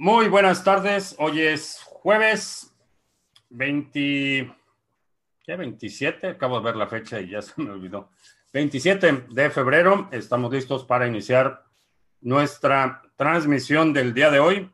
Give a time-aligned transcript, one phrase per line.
[0.00, 1.16] Muy buenas tardes.
[1.18, 2.72] Hoy es jueves
[3.50, 4.54] 20,
[5.42, 5.56] ¿qué?
[5.56, 6.28] 27.
[6.28, 8.08] Acabo de ver la fecha y ya se me olvidó.
[8.52, 10.08] 27 de febrero.
[10.12, 11.64] Estamos listos para iniciar
[12.20, 14.70] nuestra transmisión del día de hoy.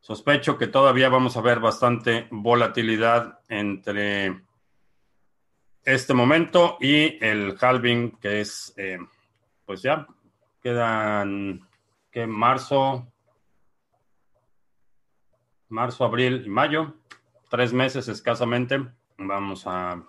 [0.00, 4.42] sospecho que todavía vamos a ver bastante volatilidad entre
[5.84, 8.74] este momento y el halving, que es...
[8.76, 8.98] Eh,
[9.64, 10.08] pues ya
[10.60, 11.68] quedan
[12.10, 13.06] que marzo,
[15.68, 16.94] marzo, abril y mayo,
[17.48, 18.86] tres meses escasamente.
[19.16, 20.02] Vamos a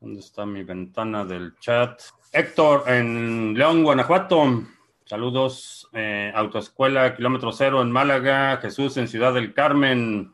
[0.00, 2.00] ¿Dónde está mi ventana del chat?
[2.30, 4.62] Héctor, en León, Guanajuato.
[5.04, 5.88] Saludos.
[5.92, 8.58] Eh, Autoescuela, kilómetro cero en Málaga.
[8.58, 10.30] Jesús en Ciudad del Carmen.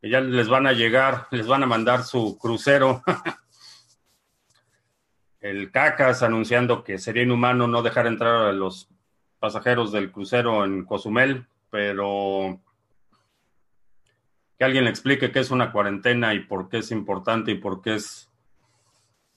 [0.00, 3.02] que ya les van a llegar, les van a mandar su crucero.
[5.40, 8.88] el CACAS anunciando que sería inhumano no dejar entrar a los
[9.38, 12.60] pasajeros del crucero en Cozumel, pero
[14.58, 17.82] que alguien le explique qué es una cuarentena y por qué es importante y por
[17.82, 18.30] qué es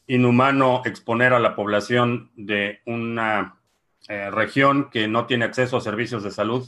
[0.08, 3.60] inhumano exponer a la población de una
[4.08, 6.68] eh, región que no tiene acceso a servicios de salud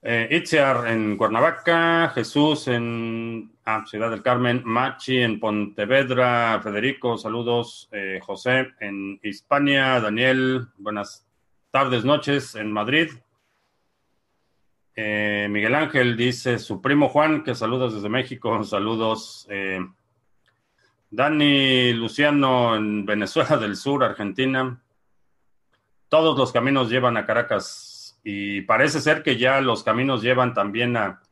[0.00, 7.88] eh, Itziar en Cuernavaca, Jesús en ah, Ciudad del Carmen, Machi en Pontevedra, Federico, saludos,
[7.90, 11.26] eh, José en Hispania, Daniel, buenas
[11.72, 13.10] tardes, noches en Madrid.
[15.00, 19.46] Eh, Miguel Ángel dice su primo Juan, que saludos desde México, saludos.
[19.48, 19.78] Eh,
[21.08, 24.82] Dani Luciano en Venezuela del Sur, Argentina.
[26.08, 30.96] Todos los caminos llevan a Caracas, y parece ser que ya los caminos llevan también
[30.96, 31.22] a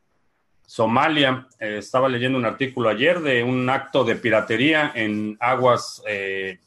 [0.65, 1.49] Somalia.
[1.59, 6.57] Eh, estaba leyendo un artículo ayer de un acto de piratería en aguas, eh,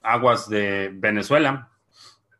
[0.00, 1.68] aguas de Venezuela.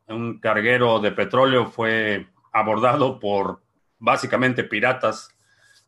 [0.08, 2.28] Un carguero de petróleo fue
[2.58, 3.60] abordado por
[3.98, 5.30] básicamente piratas.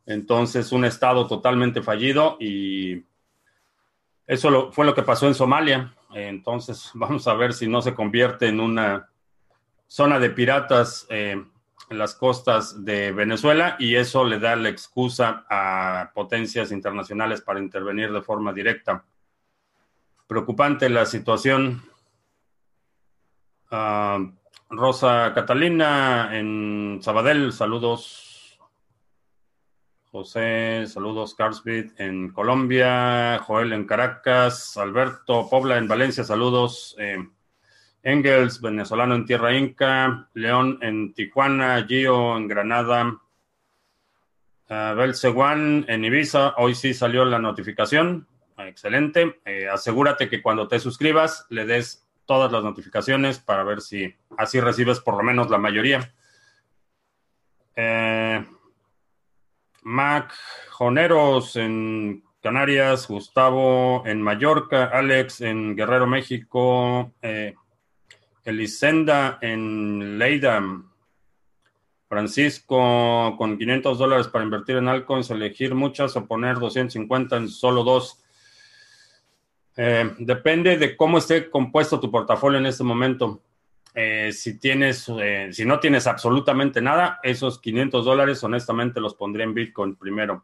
[0.05, 3.03] Entonces, un estado totalmente fallido y
[4.25, 5.95] eso fue lo que pasó en Somalia.
[6.13, 9.09] Entonces, vamos a ver si no se convierte en una
[9.87, 11.43] zona de piratas eh,
[11.89, 17.59] en las costas de Venezuela y eso le da la excusa a potencias internacionales para
[17.59, 19.03] intervenir de forma directa.
[20.27, 21.81] Preocupante la situación.
[23.71, 24.19] Ah,
[24.69, 28.59] Rosa Catalina en Sabadell, saludos.
[30.11, 31.33] José, saludos.
[31.33, 36.95] Carsbit en Colombia, Joel en Caracas, Alberto Pobla en Valencia, saludos.
[36.99, 37.17] Eh,
[38.03, 43.19] Engels, venezolano en Tierra Inca, León en Tijuana, Gio en Granada,
[44.69, 49.41] uh, Belceguán en Ibiza, hoy sí salió la notificación, excelente.
[49.45, 54.59] Eh, asegúrate que cuando te suscribas le des todas las notificaciones para ver si así
[54.59, 56.13] recibes por lo menos la mayoría.
[57.75, 58.45] Eh,
[59.81, 60.31] Mac
[60.69, 67.55] Joneros en Canarias, Gustavo en Mallorca, Alex en Guerrero, México, eh,
[68.43, 70.61] Elisenda en Leida.
[72.07, 77.83] Francisco con 500 dólares para invertir en altcoins, elegir muchas o poner 250 en solo
[77.83, 78.23] dos.
[79.81, 83.41] Eh, depende de cómo esté compuesto tu portafolio en este momento.
[83.95, 89.43] Eh, si tienes, eh, si no tienes absolutamente nada, esos 500 dólares honestamente los pondré
[89.43, 90.43] en Bitcoin primero.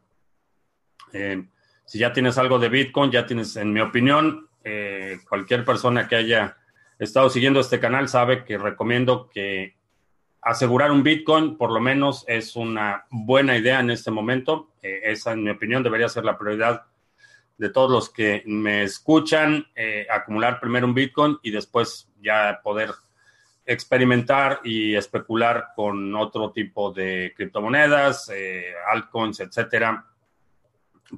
[1.84, 4.48] si ya tienes algo de Bitcoin, ya tienes, en mi opinión,
[5.28, 6.56] cualquier persona que haya
[6.98, 9.76] estado siguiendo este canal sabe que recomiendo que
[10.46, 14.70] asegurar un Bitcoin por lo menos es una buena idea en este momento.
[14.80, 16.84] Eh, esa, en mi opinión, debería ser la prioridad
[17.58, 22.90] de todos los que me escuchan, eh, acumular primero un Bitcoin y después ya poder
[23.64, 30.06] experimentar y especular con otro tipo de criptomonedas, eh, altcoins, etcétera.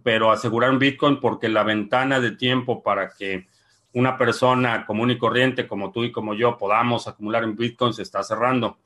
[0.02, 3.48] Pero asegurar un Bitcoin porque la ventana de tiempo para que
[3.92, 8.02] una persona común y corriente como tú y como yo podamos acumular en Bitcoin se
[8.02, 8.78] está cerrando.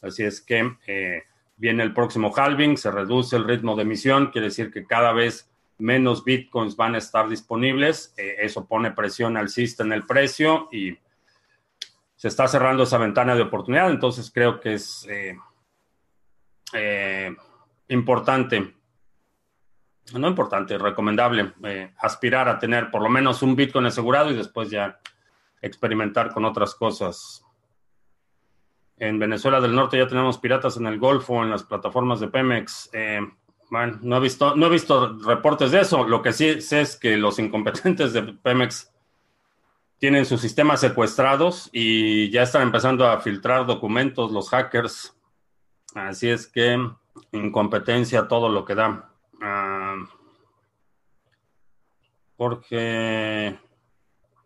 [0.00, 1.22] Así es que eh,
[1.56, 5.51] viene el próximo halving, se reduce el ritmo de emisión, quiere decir que cada vez
[5.82, 8.14] menos Bitcoins van a estar disponibles.
[8.16, 10.96] Eh, eso pone presión al alcista en el precio y
[12.16, 13.90] se está cerrando esa ventana de oportunidad.
[13.90, 15.36] Entonces creo que es eh,
[17.88, 18.74] importante,
[20.14, 24.70] no importante, recomendable, eh, aspirar a tener por lo menos un Bitcoin asegurado y después
[24.70, 25.00] ya
[25.60, 27.44] experimentar con otras cosas.
[28.98, 32.90] En Venezuela del Norte ya tenemos piratas en el Golfo, en las plataformas de Pemex.
[33.72, 36.04] No he, visto, no he visto reportes de eso.
[36.06, 38.92] Lo que sí sé es que los incompetentes de Pemex
[39.98, 45.16] tienen sus sistemas secuestrados y ya están empezando a filtrar documentos los hackers.
[45.94, 46.86] Así es que
[47.32, 49.10] incompetencia todo lo que da.
[49.40, 49.96] Ah,
[52.36, 53.58] Jorge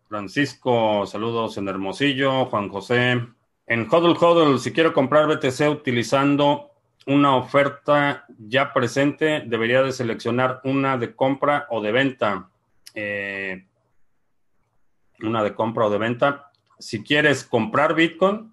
[0.08, 2.44] Francisco, saludos en Hermosillo.
[2.44, 3.26] Juan José.
[3.66, 6.75] En Hodl Hodl, si quiero comprar BTC utilizando
[7.06, 12.50] una oferta ya presente, debería de seleccionar una de compra o de venta.
[12.94, 13.64] Eh,
[15.20, 16.50] una de compra o de venta.
[16.78, 18.52] Si quieres comprar Bitcoin,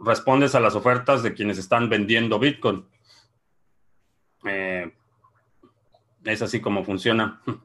[0.00, 2.86] respondes a las ofertas de quienes están vendiendo Bitcoin.
[4.44, 4.92] Eh,
[6.24, 7.40] es así como funciona.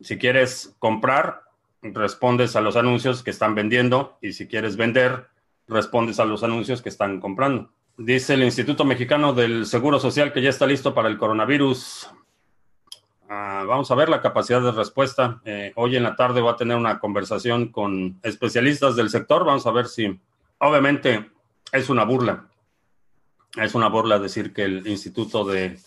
[0.00, 1.44] Si quieres comprar,
[1.80, 5.28] respondes a los anuncios que están vendiendo y si quieres vender,
[5.66, 7.72] respondes a los anuncios que están comprando.
[7.96, 12.10] Dice el Instituto Mexicano del Seguro Social que ya está listo para el coronavirus.
[13.28, 15.40] Ah, vamos a ver la capacidad de respuesta.
[15.44, 19.44] Eh, hoy en la tarde voy a tener una conversación con especialistas del sector.
[19.44, 20.20] Vamos a ver si,
[20.58, 21.30] obviamente,
[21.70, 22.48] es una burla.
[23.54, 25.78] Es una burla decir que el Instituto de,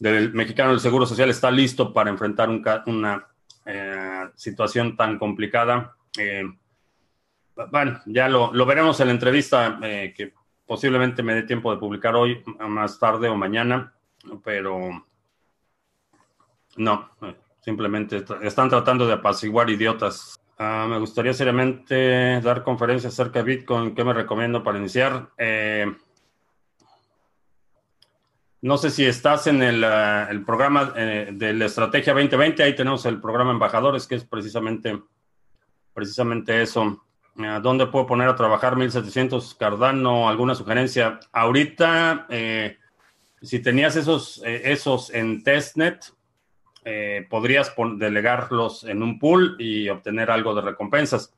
[0.00, 2.50] del Mexicano del Seguro Social está listo para enfrentar
[2.86, 3.24] una
[3.64, 5.94] eh, situación tan complicada.
[6.18, 6.42] Eh,
[7.70, 10.34] bueno, ya lo, veremos en la entrevista que
[10.66, 13.94] posiblemente me dé tiempo de publicar hoy, más tarde o mañana,
[14.44, 15.04] pero
[16.76, 17.10] no,
[17.60, 20.38] simplemente están tratando de apaciguar idiotas.
[20.58, 23.94] Ah, me gustaría seriamente dar conferencias acerca de Bitcoin.
[23.94, 25.30] ¿Qué me recomiendo para iniciar?
[25.36, 25.94] Eh,
[28.62, 32.62] no sé si estás en el, ah, programa eh, de la Estrategia 2020.
[32.62, 35.02] Ahí tenemos el programa Embajadores, que es precisamente,
[35.92, 37.05] precisamente eso.
[37.38, 40.28] Ah, ¿Dónde puedo poner a trabajar 1700 Cardano?
[40.28, 41.20] ¿Alguna sugerencia?
[41.32, 42.78] Ahorita, eh,
[43.42, 46.16] si tenías esos, esos en testnet,
[46.88, 51.34] eh, podrías delegarlos en un pool y obtener algo de recompensas.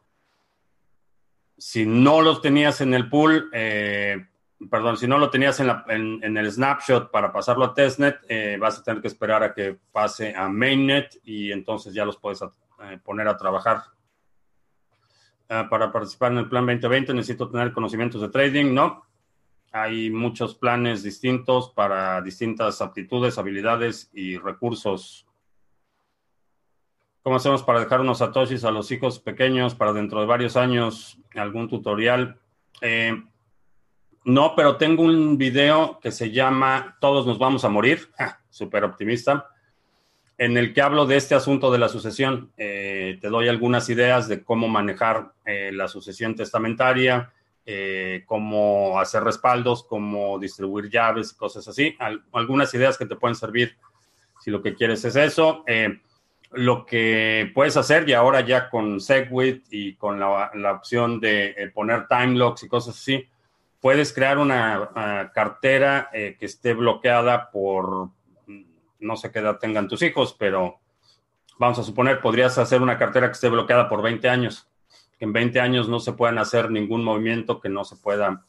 [1.56, 4.26] Si no los tenías en el pool, eh,
[4.70, 8.82] perdón, si no lo tenías en, el snapshot para pasarlo a testnet, eh, vas a
[8.82, 12.44] tener que esperar a que pase a mainnet y entonces ya los puedes
[13.02, 13.84] poner a trabajar.
[15.48, 19.04] Ah, para participar en el plan 2020 necesito tener conocimientos de trading, ¿no?
[19.72, 25.28] Hay muchos planes distintos para distintas aptitudes, habilidades y recursos
[27.28, 31.18] ¿Cómo hacemos para dejar unos satoshis a los hijos pequeños para dentro de varios años?
[31.34, 32.38] ¿Algún tutorial?
[32.80, 33.22] Eh,
[34.24, 38.08] no, pero tengo un video que se llama Todos nos vamos a morir,
[38.48, 39.46] súper optimista,
[40.38, 42.52] en el que hablo de este asunto de la sucesión.
[42.56, 47.32] Eh, te doy algunas ideas de cómo manejar eh, la sucesión testamentaria,
[48.24, 51.94] cómo hacer respaldos, cómo distribuir llaves, cosas así.
[52.32, 53.76] algunas ideas que te pueden servir
[54.40, 55.64] si lo que quieres es eso
[56.52, 61.70] lo que puedes hacer y ahora ya con Segwit y con la, opción de eh,
[61.72, 63.28] poner time locks y cosas así,
[63.80, 68.08] puedes crear una ah, cartera eh, que esté bloqueada por,
[69.00, 70.78] no sé qué edad tengan tus hijos, pero
[71.58, 74.68] vamos a suponer, podrías hacer una cartera que esté bloqueada por 20 años.
[75.20, 78.44] En 20 años no se puedan hacer ningún movimiento que no se pueda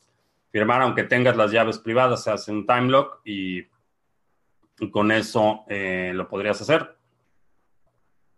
[0.52, 3.64] firmar, aunque tengas las llaves privadas, se hace un time lock y,
[4.92, 6.96] con eso eh, lo podrías hacer.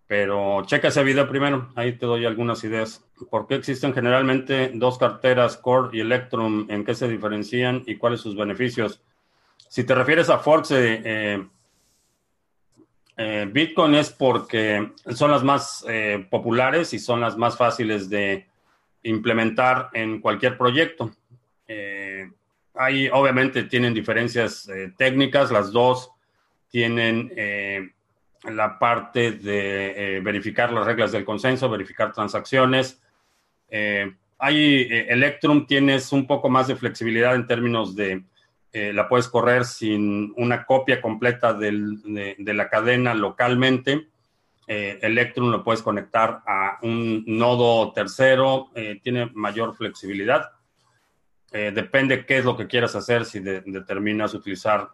[0.08, 3.06] Pero checa ese video primero, ahí te doy algunas ideas.
[3.30, 6.65] ¿Por qué existen generalmente dos carteras, Core y Electrum?
[6.70, 9.01] ¿En qué se diferencian y cuáles sus beneficios?
[9.70, 11.48] Si te refieres a forks, eh, eh,
[13.51, 18.47] Bitcoin es porque son las más eh, populares y son las más fáciles de
[19.03, 21.11] implementar en cualquier proyecto.
[22.75, 26.11] ahí obviamente tienen diferencias técnicas, las dos
[26.69, 27.31] tienen
[28.43, 33.01] la parte de eh, verificar las reglas del consenso, verificar transacciones.
[33.69, 34.11] Eh,
[34.49, 38.23] eh, Electrum, tienes un poco más de flexibilidad en términos de
[38.73, 44.07] la puedes correr sin una copia completa de, la cadena localmente.
[44.67, 48.69] Electrum lo puedes conectar a un nodo tercero,
[49.03, 50.51] tiene mayor flexibilidad.
[51.51, 54.89] depende qué es lo que quieras hacer, si determinas utilizar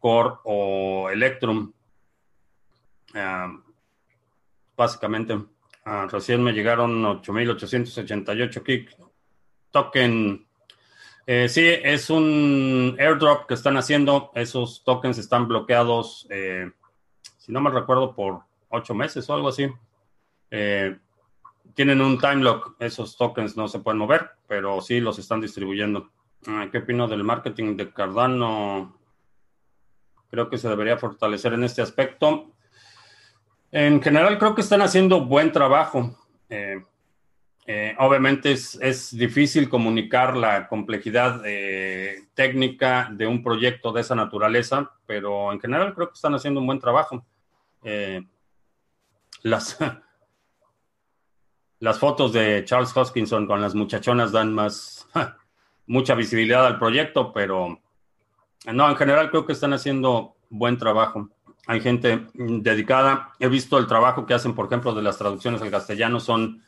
[0.00, 1.72] Core o Electrum
[4.78, 5.36] básicamente,
[5.84, 8.96] ah, recién me llegaron 8.888 kick
[9.70, 10.46] token
[11.30, 14.32] Eh, sí, es un airdrop que están haciendo.
[14.34, 16.72] Esos tokens están bloqueados, eh,
[17.36, 19.68] si no me recuerdo, por ocho meses o algo así.
[20.50, 20.96] Eh,
[21.74, 22.76] tienen un time lock.
[22.78, 26.10] Esos tokens no se pueden mover, pero sí los están distribuyendo.
[26.46, 28.98] Ah, ¿Qué opino del marketing de Cardano?
[30.30, 32.54] Creo que se debería fortalecer en este aspecto.
[33.70, 36.16] En general, creo que están haciendo buen trabajo.
[37.70, 44.90] Eh, obviamente es, difícil comunicar la complejidad eh, técnica de un proyecto de esa naturaleza,
[45.04, 47.26] pero en general creo que están haciendo un buen trabajo.
[49.42, 49.76] las,
[51.80, 55.06] las fotos de Charles Hoskinson con las muchachonas dan más,
[55.86, 57.78] mucha visibilidad al proyecto, pero
[58.72, 61.28] no, en general creo que están haciendo buen trabajo.
[61.66, 63.32] Hay gente dedicada.
[63.38, 66.18] He visto el trabajo que hacen, por ejemplo, de las traducciones al castellano.
[66.18, 66.64] Son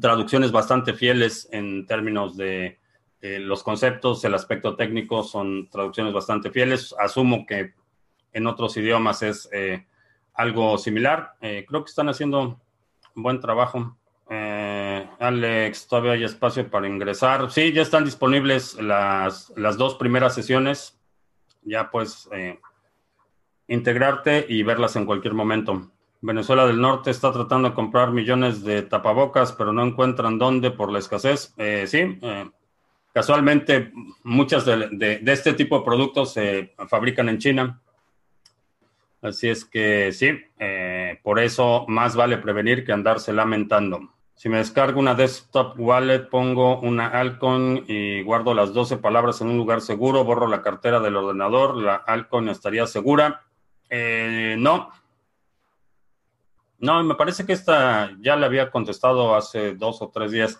[0.00, 2.78] traducciones bastante fieles en términos de
[3.20, 5.22] eh, los conceptos, el aspecto técnico.
[5.22, 6.94] Son traducciones bastante fieles.
[6.98, 7.72] Asumo que
[8.32, 9.86] en otros idiomas es eh,
[10.34, 11.34] algo similar.
[11.40, 12.60] Eh, creo que están haciendo
[13.14, 13.96] buen trabajo.
[14.26, 17.50] Alex, todavía hay espacio para ingresar.
[17.50, 20.98] Sí, ya están disponibles las, las dos primeras sesiones.
[21.62, 22.28] Ya pues
[23.68, 25.93] integrarte y verlas en cualquier momento.
[26.24, 30.90] Venezuela del Norte está tratando de comprar millones de tapabocas, pero no encuentran dónde por
[30.90, 31.52] la escasez.
[31.58, 32.50] Eh, sí, eh,
[33.12, 37.82] casualmente muchas de, este tipo de productos se fabrican en China.
[39.20, 44.14] Así es que sí, eh, por eso más vale prevenir que andarse lamentando.
[44.34, 49.48] Si me descargo una desktop wallet, pongo una Alcon y guardo las 12 palabras en
[49.48, 53.42] un lugar seguro, borro la cartera del ordenador, la Alcon estaría segura.
[53.90, 54.90] No.
[56.84, 60.58] No, me parece que esta ya le había contestado hace dos o tres días.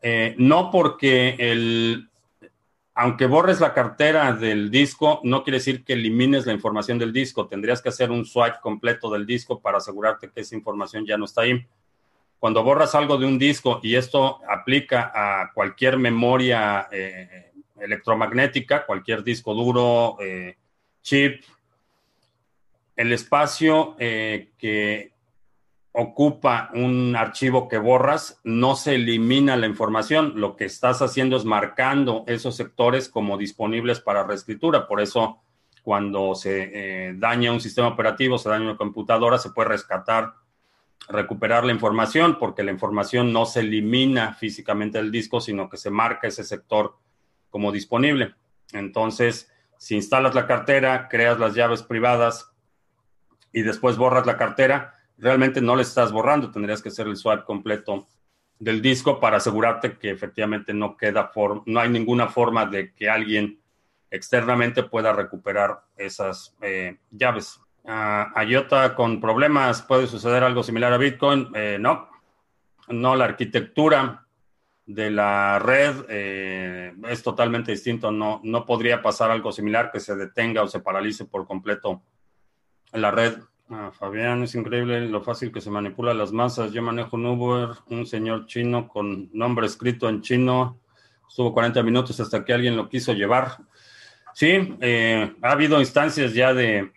[0.00, 2.08] Eh, no porque el,
[2.94, 7.48] aunque borres la cartera del disco, no quiere decir que elimines la información del disco.
[7.48, 11.24] Tendrías que hacer un swipe completo del disco para asegurarte que esa información ya no
[11.24, 11.66] está ahí.
[12.38, 19.24] Cuando borras algo de un disco, y esto aplica a cualquier memoria eh, electromagnética, cualquier
[19.24, 20.18] disco duro,
[21.02, 21.42] chip,
[22.96, 25.11] el espacio eh, que
[25.92, 30.32] ocupa un archivo que borras, no se elimina la información.
[30.36, 34.88] Lo que estás haciendo es marcando esos sectores como disponibles para reescritura.
[34.88, 35.42] Por eso,
[35.82, 36.70] cuando se
[37.08, 40.32] eh, daña un sistema operativo, se daña una computadora, se puede rescatar,
[41.08, 45.90] recuperar la información, porque la información no se elimina físicamente del disco, sino que se
[45.90, 46.96] marca ese sector
[47.50, 48.34] como disponible.
[48.72, 52.48] Entonces, si instalas la cartera, creas las llaves privadas,
[53.52, 57.44] y después borras la cartera, realmente no le estás borrando, tendrías que hacer el swap
[57.44, 58.08] completo
[58.58, 61.30] del disco para asegurarte que efectivamente no queda
[61.66, 63.60] no hay ninguna forma de que alguien
[64.10, 67.60] externamente pueda recuperar esas eh, llaves.
[67.84, 71.50] a IOTA con problemas, ¿puede suceder algo similar a Bitcoin?
[71.54, 72.08] Eh, no,
[72.88, 74.26] no, la arquitectura
[74.86, 80.16] de la red eh, es totalmente distinto, no, no podría pasar algo similar que se
[80.16, 82.02] detenga o se paralice por completo
[82.92, 83.38] la red.
[83.74, 86.72] Ah, Fabián, es increíble lo fácil que se manipula las masas.
[86.72, 90.78] Yo manejo un Uber, un señor chino con nombre escrito en chino.
[91.26, 93.56] Estuvo 40 minutos hasta que alguien lo quiso llevar.
[94.34, 96.92] Sí, eh, ha habido instancias ya de,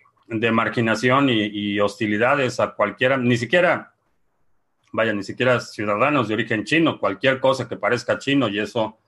[0.52, 3.94] marginación y, hostilidades a cualquiera, ni siquiera,
[4.92, 8.98] vaya, ni siquiera ciudadanos de origen chino, cualquier cosa que parezca chino y eso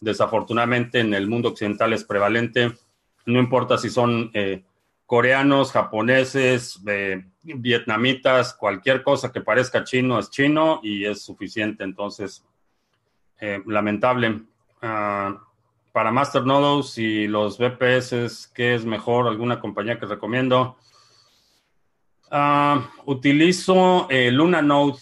[0.00, 2.72] desafortunadamente en el mundo occidental es prevalente.
[3.26, 4.30] No importa si son...
[4.32, 4.62] Eh,
[5.12, 11.84] coreanos, japoneses, eh, vietnamitas, cualquier cosa que parezca chino es chino y es suficiente.
[11.84, 12.42] Entonces,
[13.38, 14.40] eh, lamentable.
[14.80, 15.36] Ah,
[15.92, 19.28] para Masternodos y los VPS, ¿qué es mejor?
[19.28, 20.78] ¿Alguna compañía que recomiendo?
[22.30, 24.98] Uh, utilizo eh, Luna Node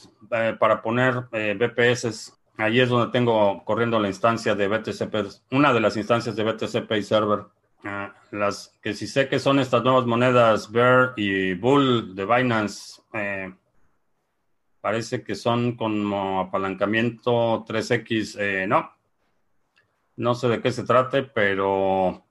[0.58, 2.36] para poner VPS.
[2.56, 6.90] Allí es donde tengo corriendo la instancia de BTCP, una de las instancias de BTCP
[6.96, 7.44] y server.
[7.84, 13.02] Ah, las que si sé que son estas nuevas monedas Bear y Bull de Binance,
[13.12, 13.52] eh,
[14.80, 18.36] parece que son como apalancamiento 3X.
[18.38, 18.90] Eh, no,
[20.16, 22.24] no sé de qué se trate, pero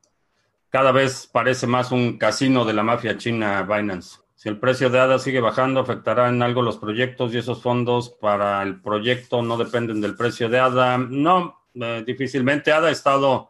[0.69, 4.19] cada vez parece más un casino de la mafia china Binance.
[4.35, 8.09] Si el precio de ADA sigue bajando, afectará en algo los proyectos y esos fondos
[8.09, 10.97] para el proyecto no dependen del precio de ADA.
[10.97, 12.71] No, eh, difícilmente.
[12.71, 13.48] ADA ha estado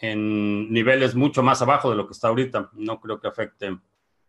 [0.00, 2.70] en niveles mucho más abajo de lo que está ahorita.
[2.72, 3.78] No creo que afecte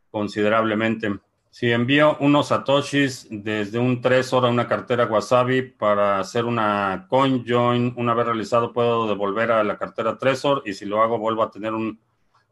[0.10, 1.20] considerablemente.
[1.50, 7.94] Si envío unos satoshis desde un Trezor a una cartera Wasabi para hacer una CoinJoin,
[7.98, 11.52] una vez realizado puedo devolver a la cartera Trezor y si lo hago vuelvo a
[11.52, 12.00] tener un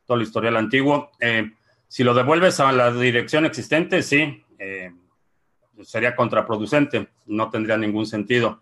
[0.06, 1.12] todo el historial antiguo.
[1.20, 1.52] Eh,
[1.88, 4.92] si lo devuelves a la dirección existente, sí, eh,
[5.84, 8.62] sería contraproducente, no tendría ningún sentido.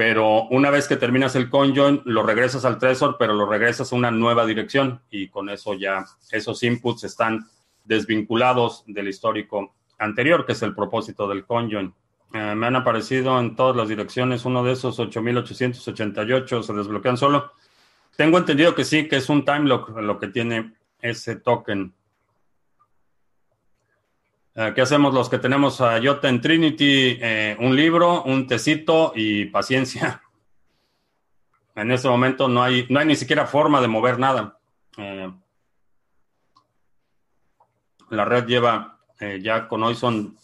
[0.00, 3.96] Pero una vez que terminas el CoinJoin, lo regresas al Trezor, pero lo regresas a
[3.96, 7.46] una nueva dirección y con eso ya esos inputs están
[7.84, 11.92] desvinculados del histórico anterior, que es el propósito del conjoin.
[12.32, 17.52] Eh, me han aparecido en todas las direcciones, uno de esos 8888 se desbloquean solo.
[18.16, 21.92] Tengo entendido que sí, que es un time lock lo que tiene ese token.
[24.54, 27.18] Eh, ¿Qué hacemos los que tenemos a Jota en Trinity?
[27.20, 30.22] Eh, un libro, un tecito y paciencia.
[31.76, 34.58] En este momento no hay, no hay ni siquiera forma de mover nada.
[38.10, 40.36] La red lleva eh, ya con hoy son,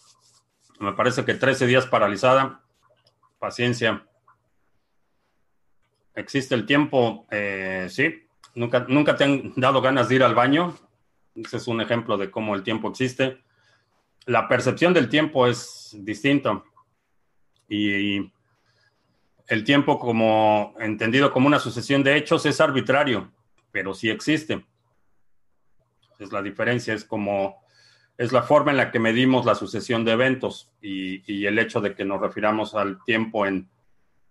[0.79, 2.61] me parece que 13 días paralizada.
[3.39, 4.05] Paciencia.
[6.13, 7.27] ¿Existe el tiempo?
[7.29, 8.23] Eh, sí.
[8.55, 10.75] ¿Nunca, ¿Nunca te han dado ganas de ir al baño?
[11.35, 13.43] Ese es un ejemplo de cómo el tiempo existe.
[14.27, 16.61] La percepción del tiempo es distinta.
[17.69, 18.29] Y
[19.47, 23.31] el tiempo como entendido como una sucesión de hechos es arbitrario,
[23.71, 24.65] pero sí existe.
[26.19, 27.63] Es la diferencia, es como,
[28.17, 31.95] es la forma en la que medimos la sucesión de eventos y, el hecho de
[31.95, 33.69] que nos refiramos al tiempo en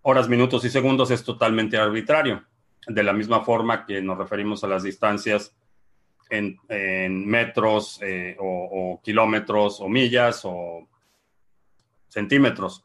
[0.03, 2.45] horas, minutos y segundos es totalmente arbitrario.
[2.85, 5.57] De la misma forma que nos referimos a las distancias
[6.29, 10.87] en, metros eh, o kilómetros o millas o
[12.07, 12.83] centímetros.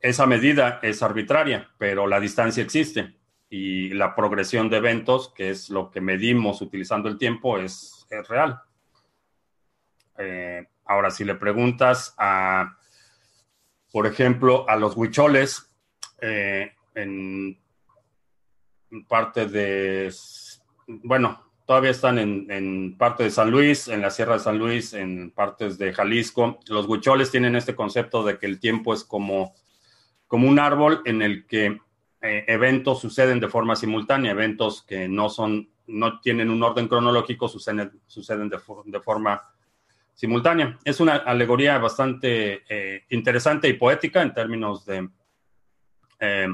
[0.00, 3.16] Esa medida es arbitraria, pero la distancia existe
[3.50, 8.28] y la progresión de eventos, que es lo que medimos utilizando el tiempo, es es
[8.28, 8.60] real.
[10.18, 12.76] Eh, ahora, si le preguntas a,
[13.92, 15.70] por ejemplo, a los huicholes
[16.20, 17.58] eh, en
[19.06, 20.12] parte de,
[20.86, 25.30] bueno, todavía están en, parte de San Luis, en la Sierra de San Luis, en
[25.30, 26.58] partes de Jalisco.
[26.66, 29.54] Los huicholes tienen este concepto de que el tiempo es como,
[30.26, 31.78] como un árbol en el que
[32.22, 37.48] eh, eventos suceden de forma simultánea, eventos que no son no tienen un orden cronológico,
[37.48, 39.42] suceden, suceden de, forma
[40.14, 40.78] simultánea.
[40.86, 45.06] Es una alegoría bastante eh, interesante y poética en términos de
[46.18, 46.48] eh,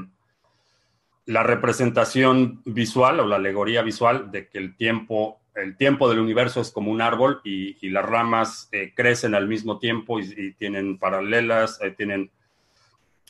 [1.25, 6.61] la representación visual o la alegoría visual de que el tiempo, el tiempo del universo
[6.61, 11.79] es como un árbol y, las ramas eh, crecen al mismo tiempo y, tienen paralelas,
[11.97, 12.31] tienen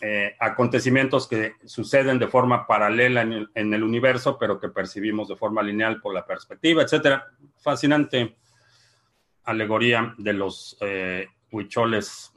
[0.01, 5.63] eh, acontecimientos que suceden de forma paralela en el, universo, pero que percibimos de forma
[5.63, 7.27] lineal por la perspectiva, etcétera.
[7.58, 8.36] Fascinante
[9.45, 12.34] alegoría de los eh, huicholes.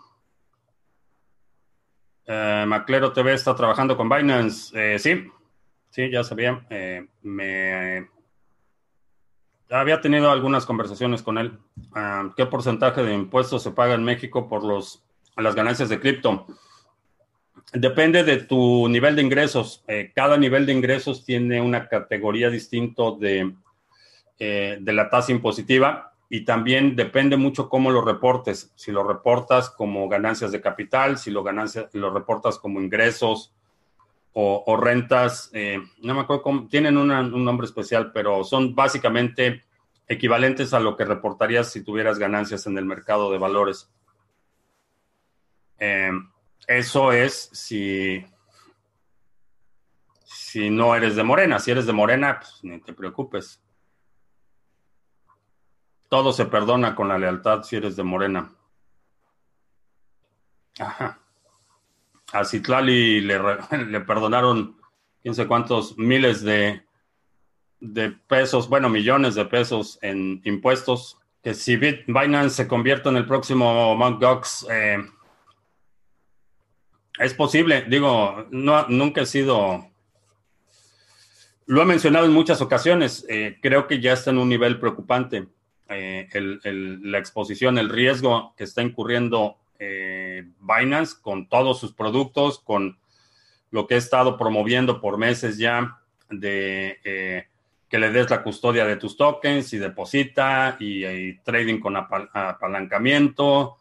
[2.26, 4.94] Eh, Maclero TV está trabajando con Binance.
[4.94, 5.28] Eh, sí,
[5.98, 6.64] sí, ya sabía.
[7.22, 8.08] me
[9.68, 11.58] había tenido algunas conversaciones con él.
[11.92, 15.04] Ah, ¿Qué porcentaje de impuestos se paga en México por los,
[15.36, 16.46] las ganancias de cripto?
[17.72, 19.82] Depende de tu nivel de ingresos.
[19.88, 23.54] Eh, cada nivel de ingresos tiene una categoría distinto de,
[24.38, 28.72] eh, de la tasa impositiva y también depende mucho cómo lo reportes.
[28.76, 33.52] Si lo reportas como ganancias de capital, si lo, ganancias, lo reportas como ingresos
[34.40, 39.64] o, rentas, eh, no me acuerdo cómo, tienen un nombre especial, pero son básicamente
[40.06, 43.90] equivalentes a lo que reportarías si tuvieras ganancias en el mercado de valores.
[46.68, 48.24] Eso es si,
[50.24, 51.58] si no eres de Morena.
[51.58, 53.60] Si eres de Morena, pues ni te preocupes.
[56.08, 58.52] Todo se perdona con la lealtad si eres de Morena.
[60.78, 61.18] Ajá.
[62.32, 63.38] A Citlali le,
[64.06, 64.76] perdonaron
[65.22, 65.46] quién sé
[65.96, 66.82] miles de,
[67.80, 71.18] de pesos, bueno, millones de pesos en impuestos.
[71.42, 74.20] Que si Binance se convierte en el próximo Mt.
[74.20, 74.98] Gox, eh,
[77.18, 79.88] es posible, digo, no, nunca he sido...
[81.66, 85.48] Lo he mencionado en muchas ocasiones, eh, creo que ya está en un nivel preocupante.
[85.90, 86.28] Eh,
[87.02, 92.98] la exposición, el riesgo que está incurriendo eh, Binance con todos sus productos, con
[93.70, 95.98] lo que he estado promoviendo por meses ya
[96.30, 97.46] de
[97.88, 103.78] que le des la custodia de tus tokens y deposita y, trading con apalancamiento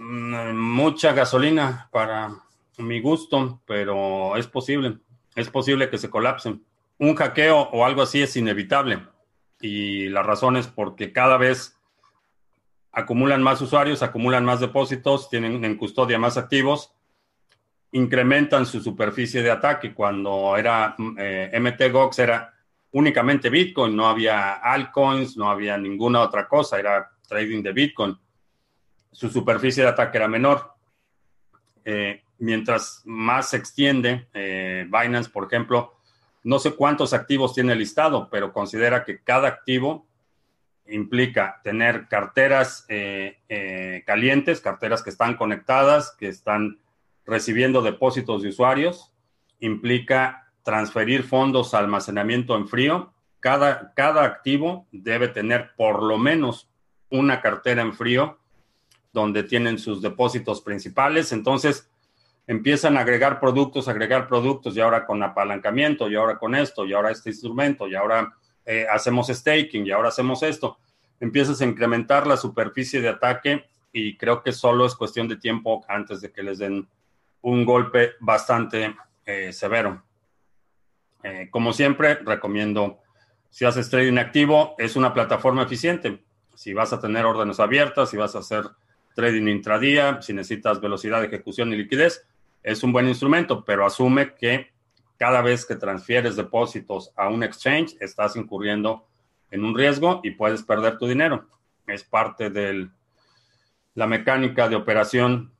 [0.00, 2.30] Mm, mucha gasolina para
[2.76, 4.98] mi gusto, pero es posible.
[5.34, 6.64] Es posible que se colapsen.
[6.98, 9.00] Un hackeo o algo así es inevitable.
[9.60, 11.77] Y la razón es porque cada vez
[12.98, 16.92] acumulan más usuarios, acumulan más depósitos, tienen en custodia más activos,
[17.92, 19.94] incrementan su superficie de ataque.
[19.94, 22.52] Cuando era eh, MTGOX era
[22.90, 28.18] únicamente Bitcoin, no había altcoins, no había ninguna otra cosa, era trading de Bitcoin.
[29.12, 30.72] Su superficie de ataque era menor.
[31.84, 35.94] Eh, mientras más se extiende, eh, Binance, por ejemplo,
[36.42, 40.08] no sé cuántos activos tiene listado, pero considera que cada activo
[40.88, 46.78] implica tener carteras eh, calientes, carteras que están conectadas, que están
[47.26, 49.12] recibiendo depósitos de usuarios,
[49.60, 56.68] implica transferir fondos a almacenamiento en frío, cada, cada activo debe tener por lo menos
[57.10, 58.38] una cartera en frío
[59.12, 61.32] donde tienen sus depósitos principales.
[61.32, 61.90] Entonces
[62.46, 66.92] empiezan a agregar productos, agregar productos y ahora con apalancamiento y ahora con esto y
[66.92, 68.34] ahora este instrumento y ahora
[68.70, 70.78] eh, hacemos staking y ahora hacemos esto.
[71.20, 75.86] Empiezas a incrementar la superficie de ataque y creo que solo es cuestión de tiempo
[75.88, 76.86] antes de que les den
[77.40, 80.04] un golpe bastante eh, severo.
[81.22, 82.98] Eh, como siempre, recomiendo,
[83.48, 86.22] si haces trading activo, es una plataforma eficiente.
[86.54, 88.64] Si vas a tener órdenes abiertas, si vas a hacer
[89.14, 92.28] trading intradía, si necesitas velocidad de ejecución y liquidez,
[92.62, 94.72] es un buen instrumento, pero asume que
[95.18, 99.06] cada vez que transfieres depósitos a un exchange, estás incurriendo
[99.50, 101.46] en un riesgo y puedes perder tu dinero.
[101.86, 102.88] Es parte de
[103.94, 105.52] la mecánica de operación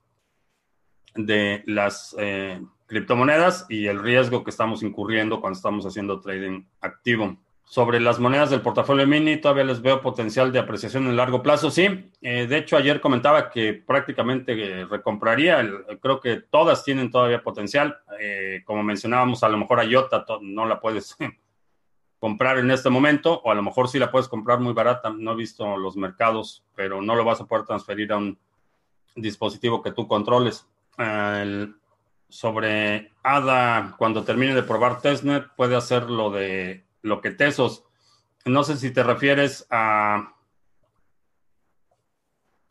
[1.14, 7.37] de las eh, criptomonedas y el riesgo que estamos incurriendo cuando estamos haciendo trading activo.
[7.68, 11.70] Sobre las monedas del portafolio mini, todavía les veo potencial de apreciación en largo plazo.
[11.70, 15.62] Sí, eh, de hecho ayer comentaba que prácticamente eh, recompraría.
[16.00, 17.98] creo que todas tienen todavía potencial.
[18.18, 21.14] Eh, como mencionábamos, a lo mejor a IOTA no la puedes
[22.18, 25.11] comprar en este momento, o a lo mejor sí la puedes comprar muy barata.
[25.11, 28.38] No he visto los mercados, pero no lo vas a poder transferir a un
[29.14, 30.66] dispositivo que tú controles.
[32.31, 37.85] Sobre ADA, cuando termine de probar testnet, puede hacer lo de lo que Tesos.
[38.44, 40.35] No sé si te refieres a.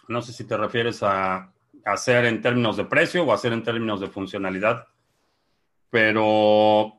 [0.08, 1.52] No sé si te refieres a
[1.84, 4.88] hacer en términos de precio o hacer en términos de funcionalidad,
[5.90, 6.94] pero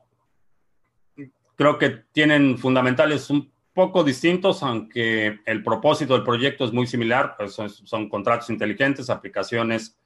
[1.55, 7.35] creo que tienen fundamentales un poco distintos, aunque el propósito del proyecto es muy similar.
[7.37, 9.97] Pues son contratos inteligentes, aplicaciones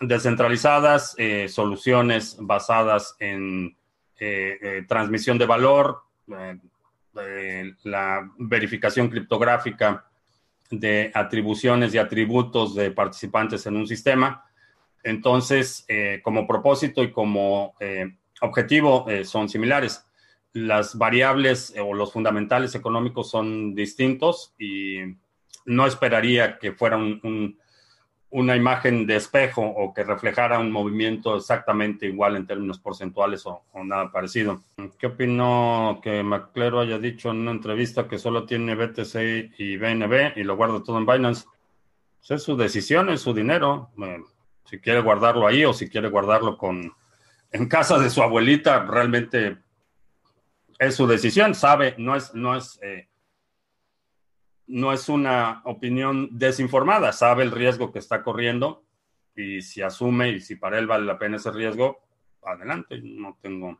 [0.00, 3.76] descentralizadas, eh, soluciones basadas en
[4.18, 10.04] eh, eh, transmisión de valor, la verificación criptográfica
[10.70, 14.44] de atribuciones y atributos de participantes en un sistema.
[15.02, 15.86] Entonces,
[16.22, 17.74] como propósito y como
[18.40, 20.04] objetivo son similares.
[20.52, 24.98] Las variables o los fundamentales económicos son distintos y
[25.64, 27.58] no esperaría que fuera un
[28.36, 33.62] una imagen de espejo o que reflejara un movimiento exactamente igual en términos porcentuales o,
[33.82, 34.60] nada parecido.
[34.98, 40.36] ¿Qué opinó que McClero haya dicho en una entrevista que solo tiene BTC y BNB
[40.36, 41.46] y lo guarda todo en Binance?
[42.18, 43.88] Pues es su decisión, es su dinero.
[44.02, 44.22] Eh,
[44.66, 46.92] si quiere guardarlo ahí o si quiere guardarlo con
[47.52, 49.56] en casa de su abuelita, realmente
[50.78, 51.54] es su decisión.
[51.54, 53.08] Sabe, no es, no es eh,
[54.66, 58.82] no es una opinión desinformada, sabe el riesgo que está corriendo
[59.34, 62.00] y si asume y si para él vale la pena ese riesgo,
[62.42, 63.78] adelante, no tengo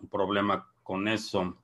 [0.00, 1.56] un problema con eso.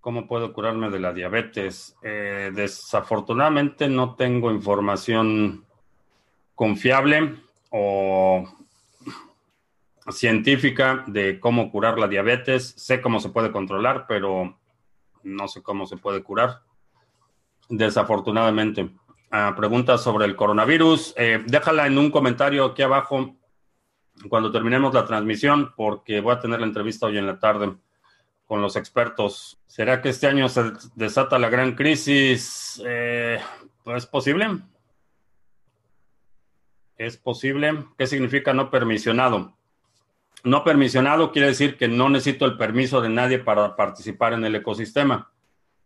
[0.00, 1.96] ¿Cómo puedo curarme de la diabetes?
[2.02, 5.64] Eh, desafortunadamente no tengo información
[6.54, 7.34] confiable
[7.70, 8.48] o
[10.12, 12.74] científica de cómo curar la diabetes.
[12.76, 14.56] Sé cómo se puede controlar, pero
[15.26, 16.62] no sé cómo se puede curar.
[17.68, 18.90] Desafortunadamente.
[19.30, 21.14] Ah, preguntas sobre el coronavirus.
[21.16, 23.36] Eh, déjala en un comentario aquí abajo
[24.28, 27.76] cuando terminemos la transmisión, porque voy a tener la entrevista hoy en la tarde
[28.46, 29.60] con los expertos.
[29.66, 32.80] ¿Será que este año se desata la gran crisis?
[32.86, 33.40] Eh,
[33.86, 34.60] ¿Es posible?
[36.96, 37.84] ¿Es posible?
[37.98, 39.55] ¿Qué significa no permisionado?
[40.46, 44.54] No permisionado quiere decir que no necesito el permiso de nadie para participar en el
[44.54, 45.28] ecosistema.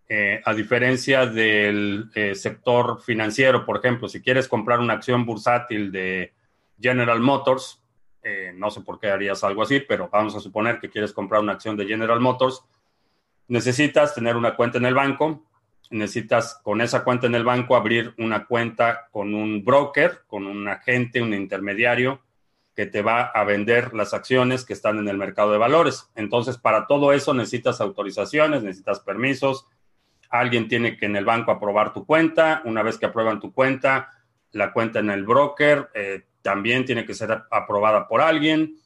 [0.07, 5.91] Eh, a diferencia del eh, sector financiero, por ejemplo, si quieres comprar una acción bursátil
[5.91, 6.35] de
[6.79, 7.83] General Motors,
[8.23, 11.41] eh, no sé por qué harías algo así, pero vamos a suponer que quieres comprar
[11.41, 12.63] una acción de General Motors,
[13.49, 15.43] necesitas tener una cuenta en el banco,
[15.89, 20.69] necesitas con esa cuenta en el banco abrir una cuenta con un broker, con un
[20.69, 22.21] agente, un intermediario
[22.81, 26.09] que te va a vender las acciones que están en el mercado de valores.
[26.15, 29.67] Entonces, para todo eso necesitas autorizaciones, necesitas permisos,
[30.31, 32.63] Alguien tiene que en el banco aprobar tu cuenta.
[32.65, 34.11] Una vez que aprueban tu cuenta,
[34.53, 38.77] la cuenta en el broker eh, también tiene que ser aprobada por alguien.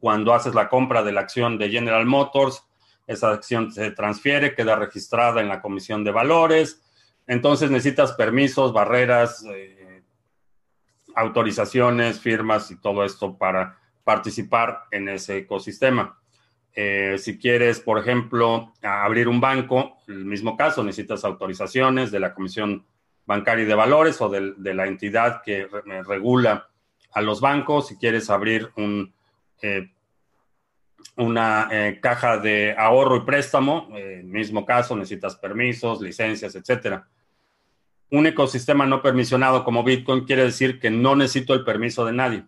[0.00, 2.66] Cuando haces la compra de la acción de General Motors,
[3.06, 6.82] esa acción se transfiere, queda registrada en la comisión de valores.
[7.26, 9.79] Entonces necesitas permisos, barreras, eh,
[11.20, 16.18] autorizaciones, firmas y todo esto para participar en ese ecosistema.
[16.72, 22.32] Eh, si quieres, por ejemplo, abrir un banco, el mismo caso, necesitas autorizaciones de la
[22.34, 22.86] Comisión
[23.26, 25.68] Bancaria de Valores o de, la entidad que
[26.06, 26.68] regula
[27.12, 27.88] a los bancos.
[27.88, 28.70] Si quieres abrir
[29.62, 29.90] eh,
[31.16, 33.90] una eh, caja de ahorro y préstamo,
[34.24, 37.06] mismo caso, necesitas permisos, licencias, etcétera.
[38.10, 42.44] Un ecosistema no permisionado como Bitcoin quiere decir que no necesito el permiso de nadie.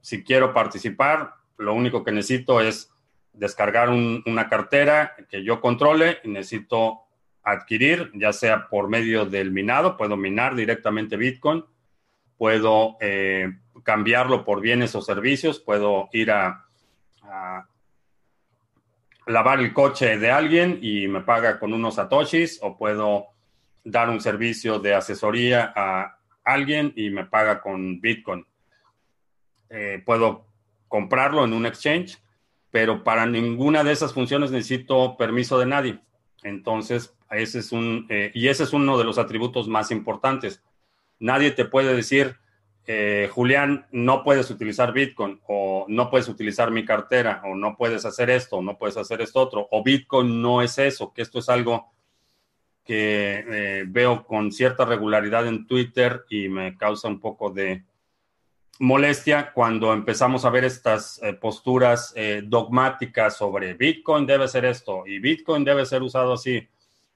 [0.00, 2.90] si quiero participar, lo único que necesito es
[3.32, 7.00] descargar una cartera que yo controle y necesito
[7.42, 11.64] adquirir, ya sea por medio del minado, puedo minar directamente Bitcoin,
[12.38, 16.64] puedo eh, cambiarlo por bienes o servicios, puedo ir a,
[17.22, 17.68] a,
[19.26, 23.33] lavar el coche de alguien y me paga con unos satoshis, o puedo
[23.84, 28.46] dar un servicio de asesoría a alguien y me paga con Bitcoin.
[29.70, 30.46] Eh, puedo
[30.88, 32.18] comprarlo en un exchange,
[32.70, 36.00] pero para ninguna de esas funciones necesito permiso de nadie.
[36.42, 40.62] Entonces, ese es un, eh, y ese es uno de los atributos más importantes.
[41.18, 42.36] Nadie te puede decir,
[42.86, 48.04] eh, Julián, no puedes utilizar Bitcoin, o no puedes utilizar mi cartera, o no puedes
[48.04, 51.38] hacer esto, o no puedes hacer esto otro, o Bitcoin no es eso, que esto
[51.38, 51.90] es algo
[52.84, 57.82] que eh, veo con cierta regularidad en Twitter y me causa un poco de,
[58.78, 65.06] molestia cuando empezamos a ver estas eh, posturas eh, dogmáticas sobre Bitcoin debe ser esto
[65.06, 66.68] y Bitcoin debe ser usado así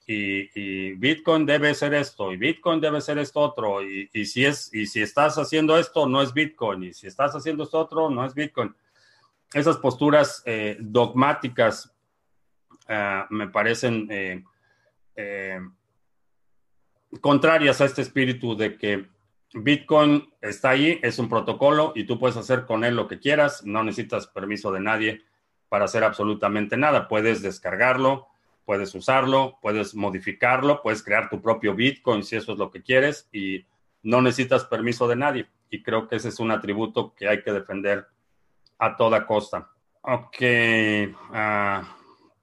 [0.07, 4.87] y, Bitcoin debe ser esto y Bitcoin debe ser esto otro y, si es y
[4.87, 8.35] si estás haciendo esto no es Bitcoin y si estás haciendo esto otro no es
[8.35, 8.75] Bitcoin.
[9.53, 11.95] Esas posturas eh, dogmáticas
[12.89, 14.09] ah, me parecen
[17.21, 19.07] contrarias a este espíritu de que
[19.55, 23.65] Bitcoin está ahí, es un protocolo y tú puedes hacer con él lo que quieras,
[23.65, 25.23] no necesitas permiso de nadie
[25.69, 27.09] para hacer absolutamente nada.
[27.09, 28.27] Puedes descargarlo,
[28.65, 33.29] puedes usarlo, puedes modificarlo, puedes crear tu propio Bitcoin si eso es lo que quieres
[33.33, 33.65] y
[34.03, 35.49] no necesitas permiso de nadie.
[35.71, 38.07] Y creo que ese es un atributo que hay que defender
[38.79, 39.71] a toda costa.
[40.03, 40.37] Ok,
[41.33, 41.98] ah,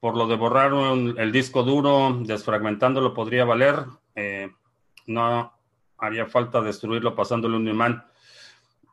[0.05, 3.85] por lo de borrar el disco duro, desfragmentándolo podría valer.
[4.13, 4.51] Eh,
[5.07, 5.51] no,
[5.97, 8.05] haría falta destruirlo pasándole un imán.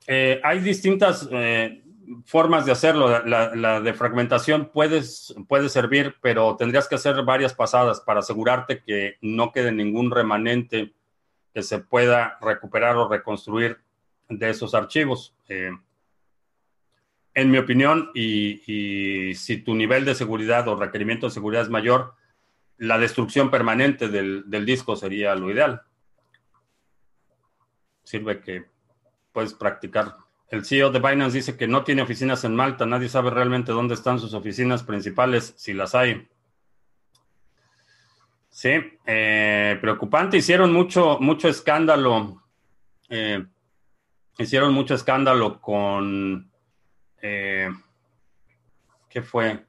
[0.06, 1.84] Eh, hay distintas eh,
[2.24, 3.26] formas de hacerlo.
[3.26, 9.70] La, defragmentación puede servir, pero tendrías que hacer varias pasadas para asegurarte que no quede
[9.70, 10.94] ningún remanente
[11.52, 13.76] que se pueda recuperar o reconstruir
[14.30, 15.34] de esos archivos.
[17.34, 22.14] En mi opinión, y, si tu nivel de seguridad o requerimiento de seguridad es mayor,
[22.78, 25.82] la destrucción permanente del disco sería lo ideal
[28.12, 28.64] sirve que
[29.32, 30.16] puedes practicar.
[30.50, 33.94] El CEO de Binance dice que no tiene oficinas en Malta, nadie sabe realmente dónde
[33.94, 36.28] están sus oficinas principales, si las hay.
[38.50, 38.70] Sí,
[39.06, 40.36] eh, preocupante.
[40.36, 42.42] Hicieron mucho, mucho escándalo.
[43.08, 43.46] Eh,
[44.36, 46.51] hicieron mucho escándalo con.
[47.24, 47.70] Eh,
[49.08, 49.64] ¿Qué fue?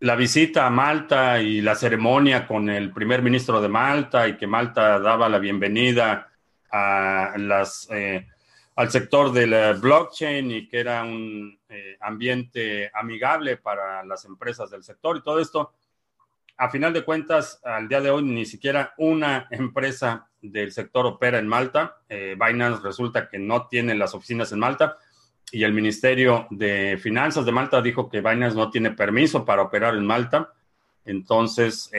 [0.00, 4.48] La visita a Malta y la ceremonia con el primer ministro de Malta y que
[4.48, 6.28] Malta daba la bienvenida
[6.72, 8.26] a las, eh,
[8.74, 14.82] al sector del blockchain y que era un eh, ambiente amigable para las empresas del
[14.82, 15.72] sector y todo esto.
[16.56, 21.38] A final de cuentas, al día de hoy, ni siquiera una empresa del sector opera
[21.38, 21.98] en Malta.
[22.08, 24.98] Eh, Binance resulta que no tiene las oficinas en Malta
[25.52, 29.94] y el Ministerio de Finanzas de Malta dijo que Binance no tiene permiso para operar
[29.94, 30.52] en Malta.
[31.04, 31.90] Entonces,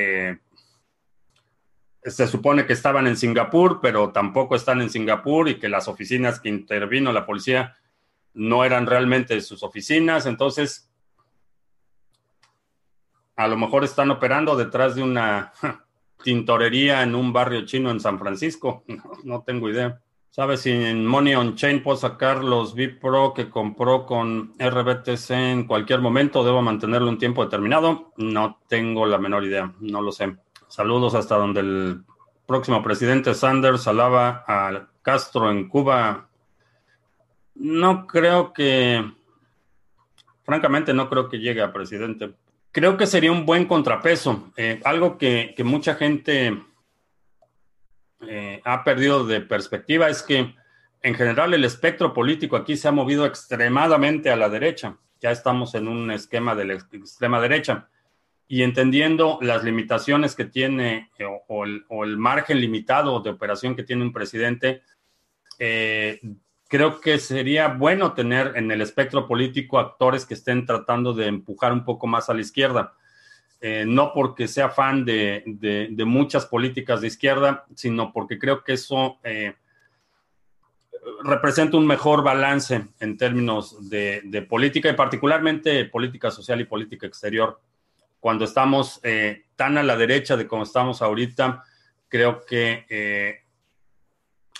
[2.05, 6.39] se supone que estaban en Singapur, pero tampoco están en Singapur y que las oficinas
[6.39, 7.75] que intervino la policía
[8.33, 10.25] no eran realmente sus oficinas.
[10.25, 10.91] Entonces,
[13.35, 15.53] a lo mejor están operando detrás de una
[16.23, 18.83] tintorería en un barrio chino en San Francisco.
[19.23, 20.01] No, tengo idea.
[20.35, 25.29] ¿Sabes si en Money on Chain puedo sacar los VIP Pro que compró con RBTC
[25.29, 26.43] en cualquier momento?
[26.43, 28.11] ¿Debo mantenerlo un tiempo determinado?
[28.17, 30.35] No tengo la menor idea, no lo sé.
[30.67, 32.03] Saludos hasta donde el
[32.47, 36.27] próximo presidente Sanders alaba a Castro en Cuba.
[37.53, 39.05] No creo que,
[40.41, 42.33] francamente, no creo que llegue a presidente.
[42.71, 44.51] Creo que sería un buen contrapeso.
[44.57, 46.59] Eh, algo que, mucha gente
[48.27, 50.55] eh, ha perdido de perspectiva es que
[51.01, 54.97] en general el espectro político aquí se ha movido extremadamente a la derecha.
[55.21, 57.89] Ya estamos en un esquema de la extrema derecha.
[58.47, 64.03] Y entendiendo las limitaciones que tiene eh, o, el, margen limitado de operación que tiene
[64.03, 64.81] un presidente,
[66.67, 71.71] creo que sería bueno tener en el espectro político actores que estén tratando de empujar
[71.71, 72.95] un poco más a la izquierda.
[73.65, 79.19] Eh, no porque sea fan de, muchas políticas de izquierda, sino porque creo que eso
[79.23, 79.55] eh,
[81.23, 87.61] representa un mejor balance en términos de, política y particularmente política social y política exterior.
[88.19, 91.63] Cuando estamos eh, tan a la derecha de como estamos ahorita,
[92.09, 93.39] creo que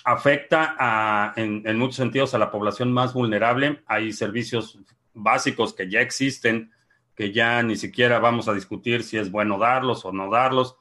[0.05, 3.83] afecta en, muchos sentidos a la población más vulnerable.
[3.85, 4.79] Hay servicios
[5.13, 6.71] básicos que ya existen,
[7.15, 10.75] que ya ni siquiera vamos a discutir si es bueno darlos o no darlos,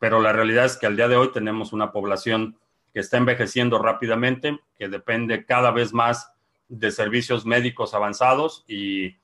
[0.00, 2.56] pero la realidad es que al día de hoy tenemos una población
[2.92, 6.32] que está envejeciendo rápidamente, que depende cada vez más
[6.68, 9.16] de servicios médicos avanzados y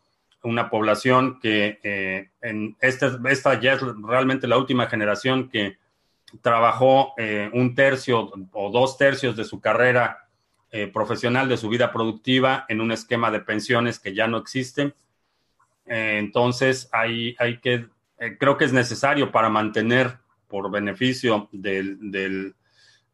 [0.43, 5.79] una población que eh, en este, esta ya es realmente la última generación que
[6.43, 10.29] trabajó eh, un tercio o dos tercios de su carrera
[10.71, 14.95] eh, profesional, de su vida productiva, en un esquema de pensiones que ya no existen.
[15.87, 17.89] Eh, entonces, hay, hay que,
[18.39, 20.19] creo que es necesario para mantener
[20.49, 22.53] por beneficio de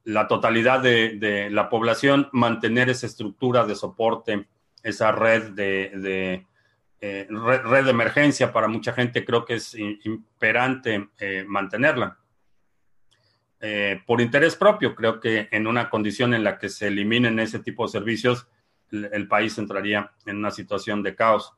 [0.04, 4.46] la totalidad de, la población, mantener esa estructura de soporte,
[4.82, 6.44] esa red de,
[7.00, 11.08] red, de emergencia para mucha gente, creo que es imperante
[11.46, 12.20] mantenerla.
[13.60, 14.94] Eh, por interés propio.
[14.94, 18.48] Creo que en una condición en la que se eliminen ese tipo de servicios,
[18.90, 21.52] el, país entraría en una situación de caos.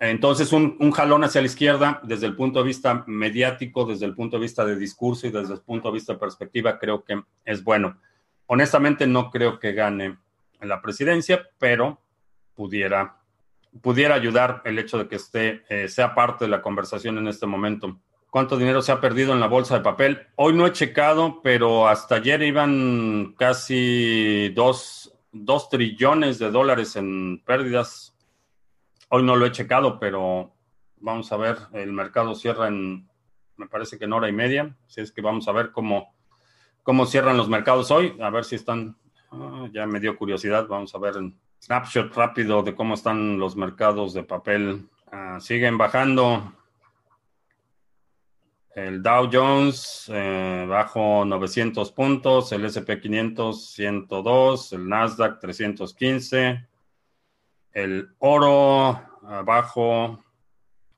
[0.00, 4.36] Entonces, un, jalón hacia la izquierda, desde el punto de vista mediático, desde el punto
[4.36, 7.62] de vista de discurso y desde el punto de vista de perspectiva, creo que es
[7.62, 8.00] bueno.
[8.46, 10.18] Honestamente, no creo que gane
[10.62, 12.00] la presidencia, pero
[12.54, 13.18] pudiera,
[13.82, 17.46] pudiera ayudar el hecho de que esté, eh, sea parte de la conversación en este
[17.46, 20.26] momento cuánto dinero se ha perdido en la bolsa de papel.
[20.36, 25.12] Hoy no he checado, pero hasta ayer iban casi dos,
[25.70, 28.09] trillones de dólares en pérdidas.
[29.12, 30.54] Hoy no lo he checado, pero
[30.98, 33.08] vamos a ver, el mercado cierra en,
[33.56, 34.76] me parece que en hora y media.
[34.86, 36.14] Así es que vamos a ver cómo,
[36.84, 38.96] cómo cierran los mercados hoy, a ver si están,
[39.32, 43.56] ah, ya me dio curiosidad, vamos a ver en snapshot rápido de cómo están los
[43.56, 44.88] mercados de papel.
[45.10, 46.54] Ah, siguen bajando
[48.76, 56.69] el Dow Jones eh, bajo 900 puntos, el SP 500 102, el Nasdaq 315,
[57.72, 60.22] el oro abajo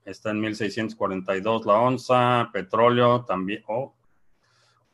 [0.05, 3.93] está en 1642 la onza, petróleo también, oh,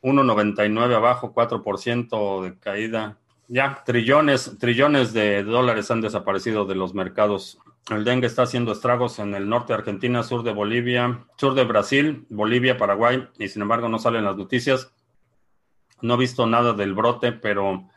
[0.02, 3.18] 1.99 abajo, 4% de caída.
[3.48, 9.18] Ya, trillones, trillones de dólares han desaparecido de los mercados el dengue está haciendo estragos
[9.18, 13.64] en el norte de Argentina, sur de Bolivia, sur de Brasil, Bolivia, Paraguay, y sin
[13.64, 14.94] embargo no salen las noticias.
[16.02, 17.90] No he visto nada del brote, pero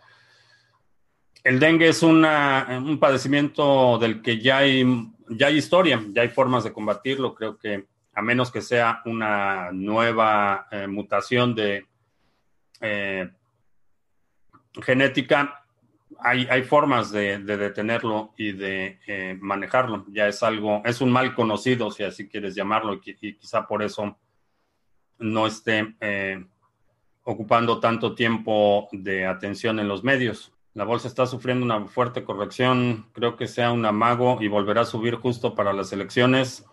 [1.44, 4.84] el dengue es un padecimiento del que ya hay,
[5.28, 7.34] ya hay historia, ya hay formas de combatirlo.
[7.34, 11.86] Creo que a menos que sea una nueva eh, mutación de
[12.80, 13.28] eh,
[14.82, 15.58] genética,
[16.24, 20.04] hay, formas de, detenerlo y de eh, manejarlo.
[20.10, 24.16] Ya es algo, es un mal conocido, si así quieres llamarlo, y, quizá por eso
[25.18, 25.96] no esté
[27.24, 30.51] ocupando tanto tiempo de atención en los medios.
[30.74, 33.06] La bolsa está sufriendo una fuerte corrección.
[33.12, 36.64] Creo que sea un amago y volverá a subir justo para las elecciones.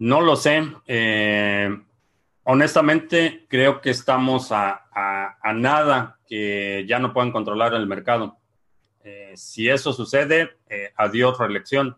[0.00, 0.62] No lo sé.
[0.86, 1.76] Eh,
[2.42, 4.84] honestamente, creo que estamos a,
[5.54, 8.36] nada que ya no puedan controlar el mercado.
[9.04, 11.96] Eh, si eso sucede, eh, adiós reelección.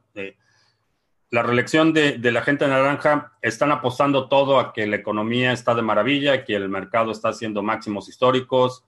[1.31, 5.83] La reelección de, la gente naranja están apostando todo a que la economía está de
[5.83, 8.85] maravilla, que el mercado está haciendo máximos históricos.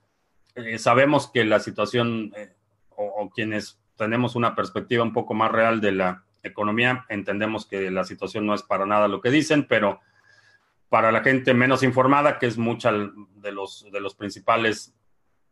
[0.79, 2.33] Sabemos que la situación,
[2.97, 8.05] o quienes tenemos una perspectiva un poco más real de la economía, entendemos que la
[8.05, 10.01] situación no es para nada lo que dicen, pero
[10.89, 14.95] para la gente menos informada, que es mucha de los, de los principales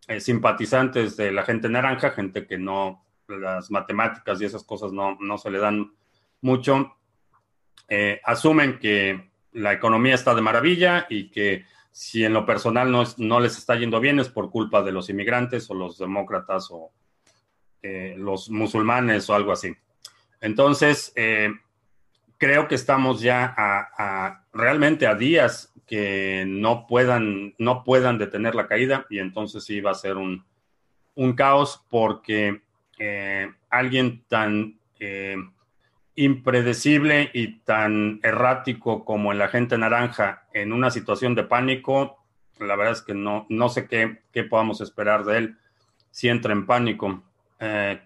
[0.08, 5.38] eh, simpatizantes de la gente naranja, gente que no, las matemáticas y esas cosas no,
[5.38, 5.92] se le dan
[6.40, 6.96] mucho,
[7.88, 13.04] eh, asumen que la economía está de maravilla y que si en lo personal no,
[13.18, 16.92] no, les está yendo bien es por culpa de los inmigrantes o los demócratas o
[17.82, 19.74] eh, los musulmanes o algo así.
[20.40, 21.12] Entonces,
[22.40, 28.66] creo que estamos ya a, realmente a días que no puedan, no puedan detener la
[28.66, 30.44] caída y entonces sí va a ser un,
[31.36, 32.62] caos porque
[32.98, 35.36] eh, alguien tan eh,
[36.20, 42.18] impredecible y tan errático como el agente naranja en una situación de pánico,
[42.58, 45.58] la verdad es que no, no sé qué, qué podamos esperar de él
[46.10, 47.22] si entra en pánico.
[47.58, 48.02] Eh,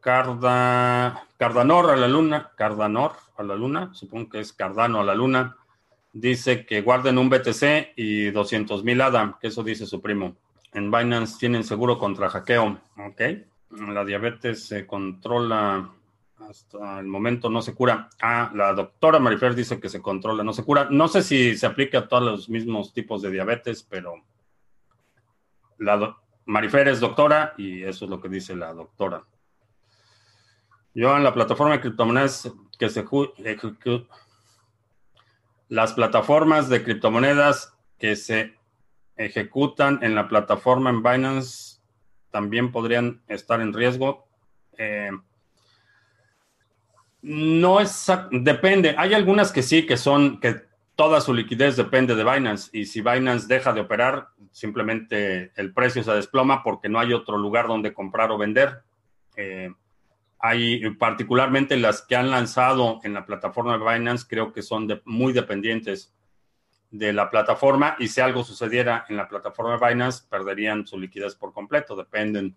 [0.00, 5.14] Carda, Cardanor a la luna, Cardanor a la luna, supongo que es Cardano a la
[5.14, 5.56] luna,
[6.12, 10.36] dice que guarden un BTC y 200 mil ADA, que eso dice su primo.
[10.74, 13.22] En Binance tienen seguro contra hackeo, ok.
[13.70, 15.90] La diabetes se controla
[16.38, 18.08] hasta el momento, no se cura.
[18.20, 20.88] Ah, la doctora Marifer dice que se controla, no se cura.
[20.90, 24.14] No sé si se aplica a todos los mismos tipos de diabetes, pero
[25.78, 26.16] la
[26.46, 29.24] Marifer es doctora y eso es lo que dice la doctora.
[30.94, 33.04] Yo en la plataforma de criptomonedas que se
[35.68, 38.56] las plataformas de criptomonedas que se
[39.16, 41.77] ejecutan en la plataforma en Binance
[42.30, 44.26] también podrían estar en riesgo.
[44.76, 45.10] Eh,
[47.22, 48.94] no es, depende.
[48.96, 53.00] Hay algunas que sí, que son, que toda su liquidez depende de Binance y si
[53.00, 57.94] Binance deja de operar, simplemente el precio se desploma porque no hay otro lugar donde
[57.94, 58.82] comprar o vender.
[59.36, 59.70] Eh,
[60.40, 65.32] hay particularmente las que han lanzado en la plataforma de Binance, creo que son muy
[65.32, 66.14] dependientes
[66.90, 71.34] de la plataforma y si algo sucediera en la plataforma de Binance, perderían su liquidez
[71.34, 71.94] por completo.
[71.96, 72.56] Dependen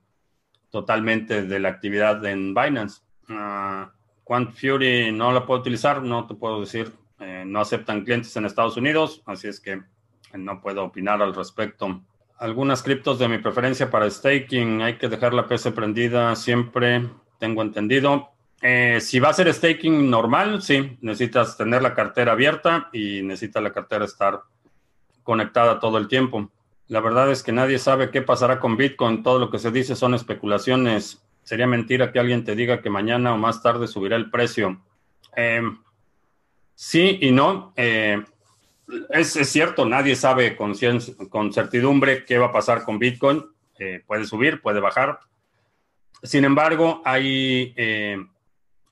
[0.69, 3.01] totalmente de la actividad en Binance.
[3.29, 3.89] Uh,
[4.23, 6.91] Quant Fury no la puedo utilizar, no te puedo decir.
[7.19, 9.82] Eh, no aceptan clientes en Estados Unidos, así es que
[10.34, 12.01] no puedo opinar al respecto.
[12.39, 17.07] Algunas criptos de mi preferencia para staking, hay que dejar la PC prendida siempre
[17.38, 18.30] tengo entendido.
[18.62, 23.59] Eh, si va a ser staking normal, sí, necesitas tener la cartera abierta y necesita
[23.59, 24.41] la cartera estar
[25.24, 26.51] conectada todo el tiempo.
[26.88, 29.24] La verdad es que nadie sabe qué pasará con Bitcoin.
[29.24, 31.24] Todo lo que se dice son especulaciones.
[31.43, 34.80] Sería mentira que alguien te diga que mañana o más tarde subirá el precio.
[35.36, 35.80] Em,
[36.76, 37.74] sí y no.
[37.78, 38.22] Eh,
[39.09, 40.74] es, cierto, nadie sabe con,
[41.30, 43.43] con, certidumbre qué va a pasar con Bitcoin.
[43.80, 45.20] Eh, puede subir, puede bajar.
[46.22, 47.74] Sin embargo, hay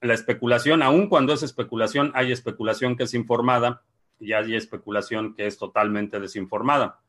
[0.02, 3.84] la especulación, aun cuando es especulación, hay especulación que es informada
[4.20, 7.00] y hay especulación que es totalmente desinformada.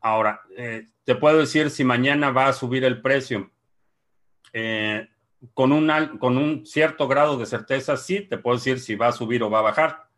[0.00, 3.50] Ahora, eh, te puedo decir si mañana va a subir el precio.
[4.52, 5.08] Eh,
[5.54, 9.12] con, un, con un cierto grado de certeza, sí, te puedo decir si va a
[9.12, 10.08] subir o va a bajar.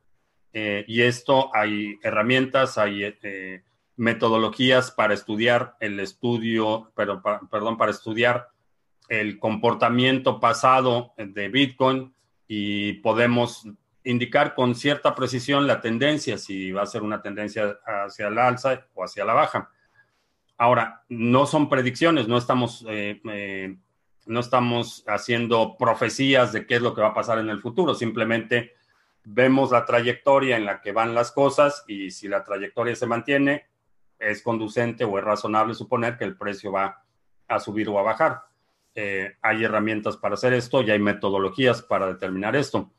[0.52, 3.12] y esto hay herramientas, hay
[3.96, 8.53] metodologías para estudiar el estudio, pero, perdón, para estudiar
[9.08, 12.14] el comportamiento pasado de Bitcoin
[12.48, 13.66] y podemos
[14.04, 18.86] indicar con cierta precisión la tendencia, si va a ser una tendencia hacia la alza
[18.94, 19.70] o hacia la baja.
[20.56, 23.76] Ahora, no son predicciones, no estamos, eh, eh,
[24.26, 27.94] no estamos haciendo profecías de qué es lo que va a pasar en el futuro,
[27.94, 28.74] simplemente
[29.24, 33.66] vemos la trayectoria en la que van las cosas y si la trayectoria se mantiene,
[34.18, 37.02] es conducente o es razonable suponer que el precio va
[37.48, 38.42] a subir o a bajar.
[38.96, 42.92] Eh, hay herramientas para hacer esto y hay metodologías para determinar esto,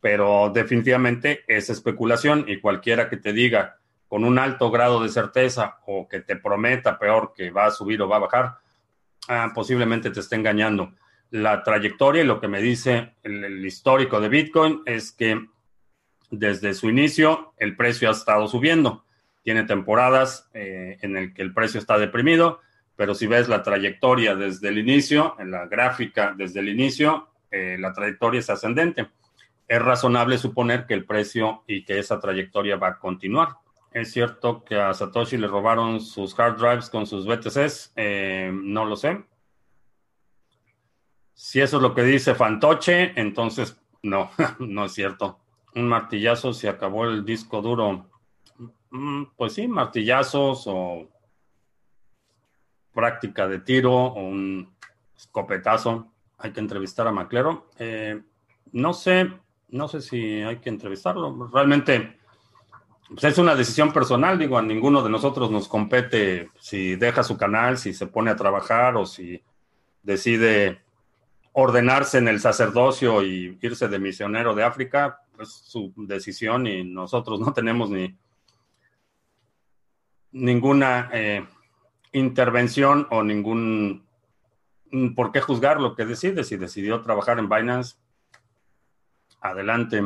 [0.00, 5.78] pero definitivamente es especulación y cualquiera que te diga con un alto grado de certeza
[5.86, 8.58] o que te prometa peor que va a subir o va a bajar,
[9.28, 10.94] ah, posiblemente te esté engañando.
[11.30, 15.46] La trayectoria y lo que me dice el, histórico de Bitcoin es que
[16.30, 19.04] desde su inicio el precio ha estado subiendo.
[19.42, 22.60] Tiene temporadas eh, en el que el precio está deprimido
[23.00, 27.78] pero si ves la trayectoria desde el inicio, en la gráfica desde el inicio, eh,
[27.80, 29.08] la trayectoria es ascendente.
[29.66, 33.56] Es razonable suponer que el precio y que esa trayectoria va a continuar.
[33.90, 38.84] Es cierto que a Satoshi le robaron sus hard drives con sus BTCs, eh, no
[38.84, 39.24] lo sé.
[41.32, 45.40] Si eso es lo que dice Fantoche, entonces no, no es cierto.
[45.74, 48.10] Un martillazo se acabó el disco duro.
[48.90, 51.08] Mm, pues sí, martillazos o
[52.92, 54.74] práctica de tiro o un
[55.16, 56.12] escopetazo.
[56.38, 57.68] Hay que entrevistar a Maclero.
[57.78, 58.20] Eh,
[58.72, 59.30] no sé,
[59.68, 61.48] no sé si hay que entrevistarlo.
[61.52, 62.18] Realmente
[63.08, 64.38] pues, es una decisión personal.
[64.38, 68.36] Digo, a ninguno de nosotros nos compete si deja su canal, si se pone a
[68.36, 69.42] trabajar o si
[70.02, 70.82] decide
[71.52, 75.20] ordenarse en el sacerdocio y irse de misionero de África.
[75.38, 78.16] Es su decisión y nosotros no tenemos ni
[80.32, 81.44] ninguna eh,
[82.12, 84.04] intervención o ningún
[84.90, 86.44] mm, por qué juzgar lo que decide.
[86.44, 87.96] Si decidió trabajar en Binance,
[89.40, 90.02] Adelante.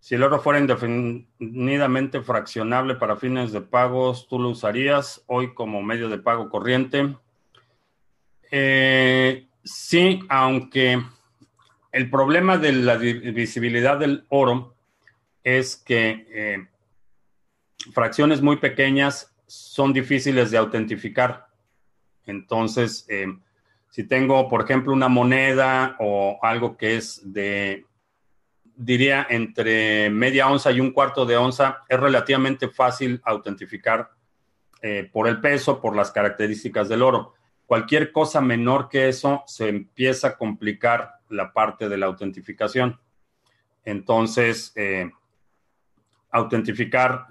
[0.00, 5.80] Si el oro fuera indefinidamente fraccionable para fines de pagos, ¿tú lo usarías hoy como
[5.82, 7.16] medio de pago corriente?
[8.50, 11.00] Eh, sí, aunque
[11.92, 14.74] el problema de la divisibilidad del oro
[15.44, 16.66] es que eh,
[17.92, 21.46] fracciones muy pequeñas son difíciles de autentificar.
[22.24, 23.26] Entonces, eh,
[23.90, 27.84] si tengo, por ejemplo, una moneda o algo que es de
[28.74, 34.10] diría entre media onza y un cuarto de onza, es relativamente fácil autentificar
[34.80, 37.34] eh, por el peso, por las características del oro.
[37.66, 42.98] Cualquier cosa menor que eso se empieza a complicar la parte de la autentificación.
[43.84, 45.10] Entonces, eh,
[46.30, 47.26] autentificar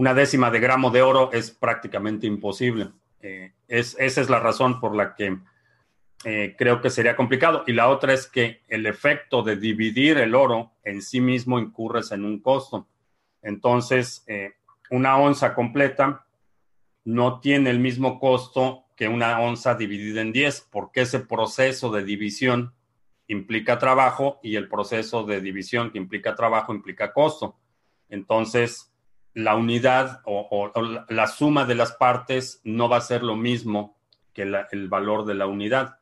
[0.00, 2.88] una décima de gramo de oro es prácticamente imposible.
[3.20, 5.36] Eh, esa es la razón por la que
[6.24, 7.64] eh, creo que sería complicado.
[7.66, 12.12] Y la otra es que el efecto de dividir el oro en sí mismo incurres
[12.12, 12.88] en un costo.
[13.42, 14.54] Entonces, eh,
[14.88, 16.24] una onza completa
[17.04, 22.04] no tiene el mismo costo que una onza dividida en 10, porque ese proceso de
[22.04, 22.72] división
[23.26, 27.58] implica trabajo y el proceso de división que implica trabajo implica costo.
[28.08, 28.89] Entonces,
[29.34, 30.72] la unidad o,
[31.08, 33.96] la suma de las partes no va a ser lo mismo
[34.32, 36.00] que el valor de la unidad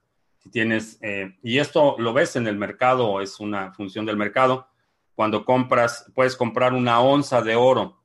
[0.50, 4.68] tienes, eh, y esto lo ves en el mercado, es una función del mercado,
[5.14, 8.02] cuando compras, puedes comprar una onza de oro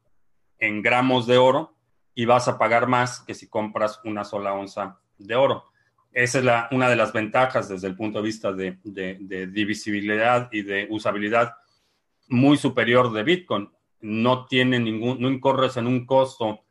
[0.59, 1.75] en gramos de oro
[2.15, 5.65] y vas a pagar más que si compras una sola onza de oro.
[6.11, 8.77] Esa es una de las ventajas desde el punto de vista de,
[9.51, 11.55] divisibilidad y de usabilidad
[12.27, 13.69] muy superior de Bitcoin.
[14.03, 16.61] No tiene ningún, no incorres en un costo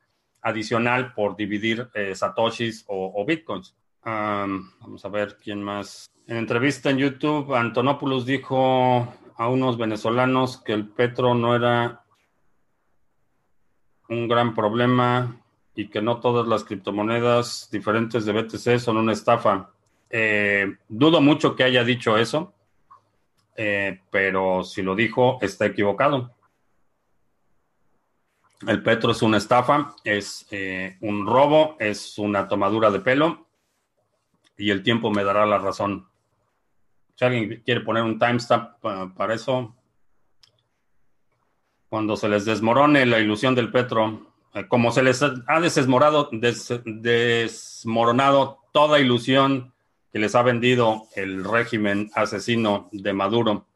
[0.40, 6.10] adicional por dividir eh, satoshis o bitcoins vamos a ver quién más.
[6.26, 12.04] En entrevista en YouTube, Antonopoulos dijo a unos venezolanos que el petro no era
[14.08, 15.40] un gran problema
[15.74, 19.70] y que no todas las criptomonedas diferentes de BTC son una estafa.
[20.10, 22.52] Eh, dudo mucho que haya dicho eso,
[23.56, 26.34] eh, pero si lo dijo, está equivocado.
[28.66, 33.48] El petro es una estafa, es eh, un robo, es una tomadura de pelo
[34.56, 36.08] y el tiempo me dará la razón.
[37.16, 39.74] Si alguien quiere poner un timestamp para eso,
[41.88, 46.30] cuando se les desmorone la ilusión del Petro, eh, como se les ha desmoronado,
[46.84, 49.74] desmoronado toda ilusión
[50.12, 53.66] que les ha vendido el régimen asesino de Maduro.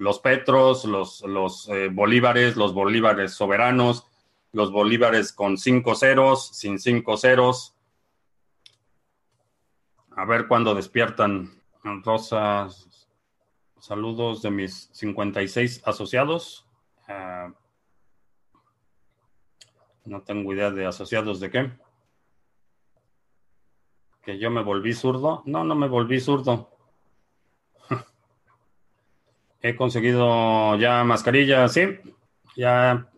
[0.00, 4.06] Los Petros, los, eh, Bolívares, los Bolívares soberanos,
[4.50, 7.76] los Bolívares con cinco ceros, sin cinco ceros,
[10.16, 11.50] a ver cuándo despiertan.
[12.02, 12.68] Rosa,
[13.78, 16.66] saludos de mis 56 asociados.
[17.06, 17.52] Ah,
[20.06, 21.72] no tengo idea de asociados de qué.
[24.22, 25.42] Que yo me volví zurdo.
[25.44, 26.70] No, no me volví zurdo.
[29.62, 32.00] He conseguido ya mascarilla, sí.
[32.56, 33.08] Ya,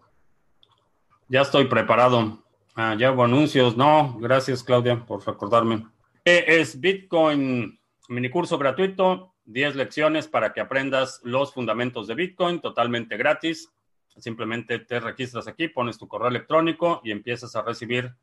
[1.29, 2.43] ya estoy preparado.
[2.75, 3.77] Ah, ya hubo anuncios.
[3.77, 5.87] No, gracias Claudia por recordarme
[6.25, 7.79] es Bitcoin
[8.09, 13.73] minicurso gratuito, 10 lecciones para que aprendas los fundamentos de Bitcoin totalmente gratis.
[14.19, 18.15] Simplemente te registras aquí, pones tu correo electrónico y empiezas a recibir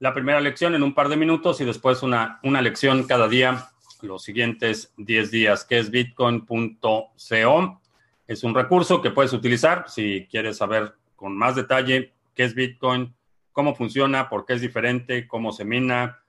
[0.00, 3.70] la primera lección en un par de minutos y después una, una lección cada día
[4.02, 7.10] los siguientes 10 días, que es bitcoin.co.
[8.30, 13.12] Es un recurso que puedes utilizar si quieres saber con más detalle qué es Bitcoin,
[13.52, 16.20] cómo funciona, por qué es diferente, cómo se mina,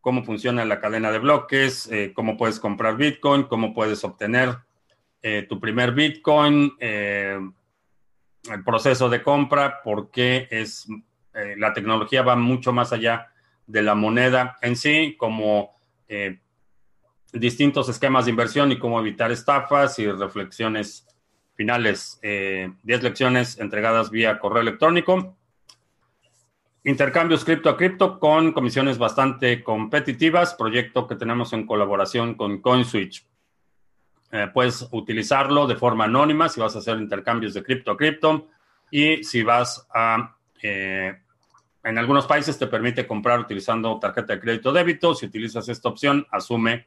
[0.00, 4.56] cómo funciona la cadena de bloques, eh, cómo puedes comprar Bitcoin, cómo puedes obtener
[5.22, 7.38] eh, tu primer Bitcoin, eh,
[8.50, 10.88] el proceso de compra, porque es,
[11.58, 13.30] la tecnología va mucho más allá
[13.66, 15.78] de la moneda en sí, como
[17.32, 21.06] distintos esquemas de inversión y cómo evitar estafas y reflexiones
[21.54, 22.18] finales.
[22.22, 25.36] 10 lecciones entregadas vía correo electrónico.
[26.84, 33.26] Intercambios cripto a cripto con comisiones bastante competitivas, proyecto que tenemos en colaboración con CoinSwitch.
[34.32, 38.48] Eh, puedes utilizarlo de forma anónima si vas a hacer intercambios de cripto a cripto
[38.90, 40.36] y si vas a...
[40.62, 41.14] Eh,
[41.82, 45.14] en algunos países te permite comprar utilizando tarjeta de crédito débito.
[45.14, 46.86] Si utilizas esta opción, asume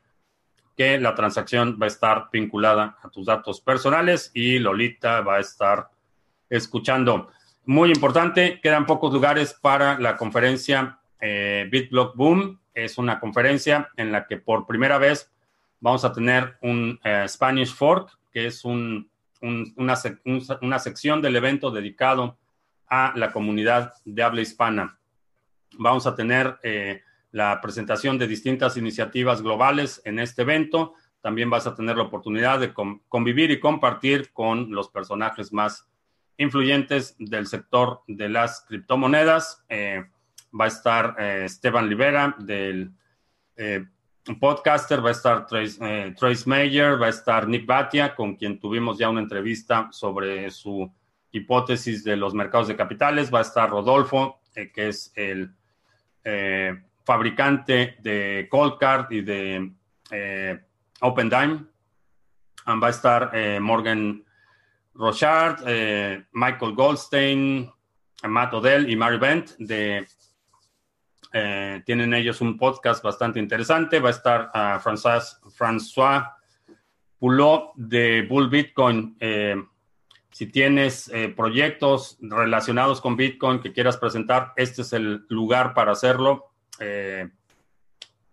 [0.75, 5.39] que la transacción va a estar vinculada a tus datos personales y Lolita va a
[5.39, 5.89] estar
[6.49, 7.29] escuchando.
[7.65, 12.59] Muy importante, quedan pocos lugares para la conferencia eh, BitBlock Boom.
[12.73, 15.33] Es una conferencia en la que por primera vez
[15.83, 16.97] Vamos a tener un
[17.27, 19.05] Spanish Fork, que es una,
[19.41, 22.37] una sección del evento dedicado
[22.87, 24.97] a la comunidad de habla hispana.
[25.77, 26.57] Vamos a tener
[27.33, 30.93] la presentación de distintas iniciativas globales en este evento.
[31.19, 32.73] También vas a tener la oportunidad de
[33.09, 35.89] convivir y compartir con los personajes más
[36.37, 39.65] influyentes del sector de las criptomonedas.
[39.67, 40.05] Eh,
[40.57, 42.91] va a estar eh, Esteban Rivera del
[43.55, 43.83] eh,
[44.39, 48.99] podcaster, va a estar Trace, Trace, Mayer, va a estar Nick Batia, con quien tuvimos
[48.99, 50.93] ya una entrevista sobre su
[51.31, 55.51] hipótesis de los mercados de capitales, va a estar Rodolfo, que es el
[57.03, 59.71] fabricante de Coldcard y de
[60.11, 60.59] eh,
[61.01, 61.65] OpenDime.
[62.67, 64.23] Va a estar eh, Morgan
[64.93, 67.69] Rochard, eh, Michael Goldstein,
[68.23, 69.51] Matt Odell y Mary Bent.
[69.57, 70.07] De,
[71.85, 73.99] tienen ellos un podcast bastante interesante.
[73.99, 76.31] Va a estar uh, François, François
[77.17, 79.17] Poulot de Bull Bitcoin.
[80.29, 86.52] si tienes proyectos relacionados con Bitcoin que quieras presentar, este es el lugar para hacerlo
[86.79, 87.29] eh,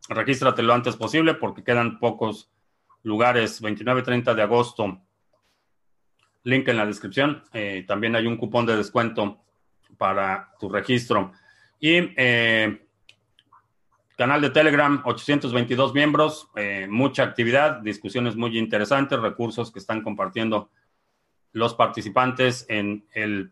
[0.08, 2.50] regístrate lo antes posible porque quedan pocos
[3.02, 3.62] lugares.
[3.62, 5.00] 29-30 de agosto.
[6.44, 7.42] Link en la descripción.
[7.52, 9.40] Eh, también hay un cupón de descuento
[9.98, 11.32] para tu registro.
[11.78, 12.86] Y eh,
[14.16, 16.48] canal de Telegram, 822 miembros,
[16.88, 20.70] mucha actividad, discusiones muy interesantes, recursos que están compartiendo
[21.52, 23.50] los participantes en el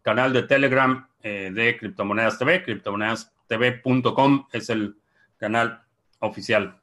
[0.00, 4.96] canal de Telegram de Criptomonedas TV, Criptomonedas tv.com es el
[5.36, 5.82] canal
[6.20, 6.80] oficial.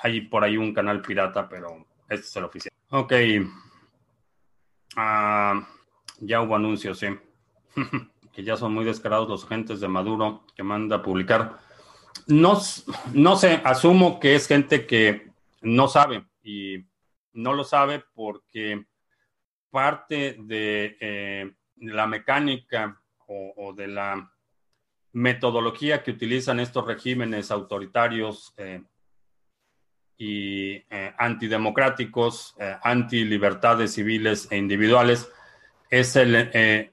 [0.00, 2.72] Hay por ahí un canal pirata, pero este es el oficial.
[2.90, 3.12] Ok.
[4.96, 5.66] Ah,
[6.20, 7.08] ya hubo anuncios, sí.
[8.32, 11.58] que ya son muy descarados los agentes de Maduro que manda a publicar.
[12.26, 12.58] No,
[13.12, 15.30] no sé, asumo que es gente que
[15.62, 16.84] no sabe y
[17.32, 18.86] no lo sabe porque
[19.70, 24.30] parte de eh, la mecánica o de la
[25.12, 28.82] metodología que utilizan estos regímenes autoritarios eh,
[30.16, 35.30] y eh, antidemocráticos, eh, anti-libertades civiles e individuales,
[35.90, 36.90] es el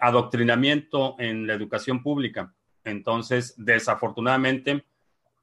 [0.00, 2.52] adoctrinamiento en la educación pública.
[2.84, 4.84] Entonces, desafortunadamente,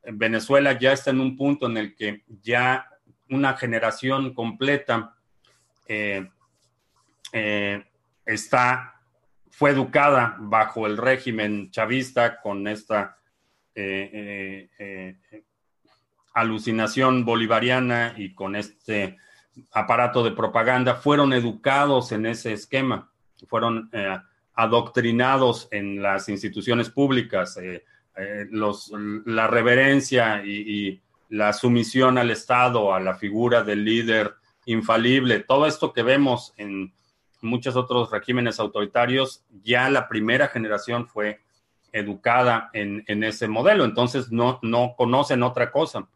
[0.04, 2.88] Venezuela ya está en un punto en el que ya
[3.30, 5.16] una generación completa
[8.24, 9.01] está
[9.52, 13.18] fue educada bajo el régimen chavista con esta
[13.76, 15.43] eh, eh, eh,
[16.34, 19.18] alucinación bolivariana y con este
[19.72, 23.12] aparato de propaganda, fueron educados en ese esquema,
[23.47, 23.91] fueron
[24.54, 27.60] adoctrinados en las instituciones públicas,
[28.16, 34.36] la reverencia y, y la sumisión al Estado, a la figura del líder
[34.66, 36.93] infalible, todo esto que vemos en
[37.42, 41.42] muchos otros regímenes autoritarios, ya la primera generación fue
[41.92, 46.08] educada en, ese modelo, entonces no, no conocen otra cosa.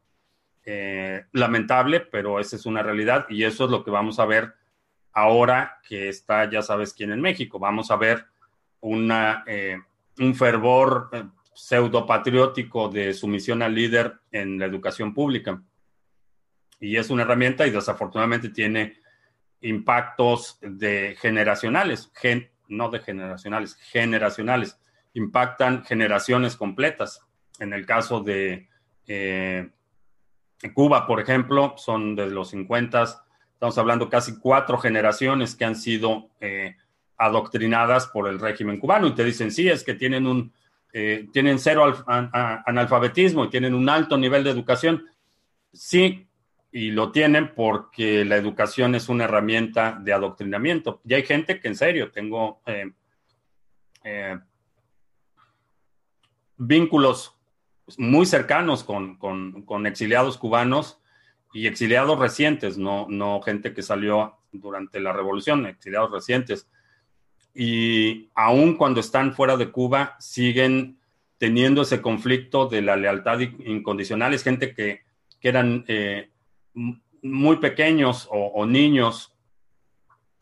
[0.67, 4.55] Eh, lamentable, pero esa es una realidad y eso es lo que vamos a ver
[5.13, 7.59] ahora que está, ya sabes quién en México.
[7.59, 8.25] Vamos a ver
[8.81, 9.77] una, eh,
[10.19, 11.23] un fervor eh,
[11.53, 15.61] pseudo patriótico de sumisión al líder en la educación pública.
[16.79, 18.97] Y es una herramienta y desafortunadamente tiene
[19.65, 22.11] impactos de generacionales,
[22.67, 24.79] no de generacionales, generacionales,
[25.13, 27.21] impactan generaciones completas.
[27.59, 28.67] En el caso de
[29.07, 29.69] eh,
[30.73, 33.03] Cuba, por ejemplo, son de los 50,
[33.53, 36.75] estamos hablando casi cuatro generaciones que han sido eh,
[37.17, 40.53] adoctrinadas por el régimen cubano y te dicen, sí, es que tienen un,
[40.93, 45.05] eh, tienen cero analfabetismo y tienen un alto nivel de educación.
[45.73, 46.27] Sí,
[46.75, 50.99] y lo tienen porque la educación es una herramienta de adoctrinamiento.
[51.05, 52.91] Y hay gente que en serio, tengo eh,
[54.03, 54.37] eh,
[56.57, 57.33] vínculos
[57.97, 60.99] muy cercanos con, exiliados cubanos
[61.53, 66.67] y exiliados recientes, no, no gente que salió durante la revolución, exiliados recientes.
[67.53, 70.99] Y aún cuando están fuera de Cuba, siguen
[71.37, 74.33] teniendo ese conflicto de la lealtad incondicional.
[74.33, 75.05] Es gente que,
[75.41, 76.31] eran eh,
[76.75, 79.33] muy pequeños o, niños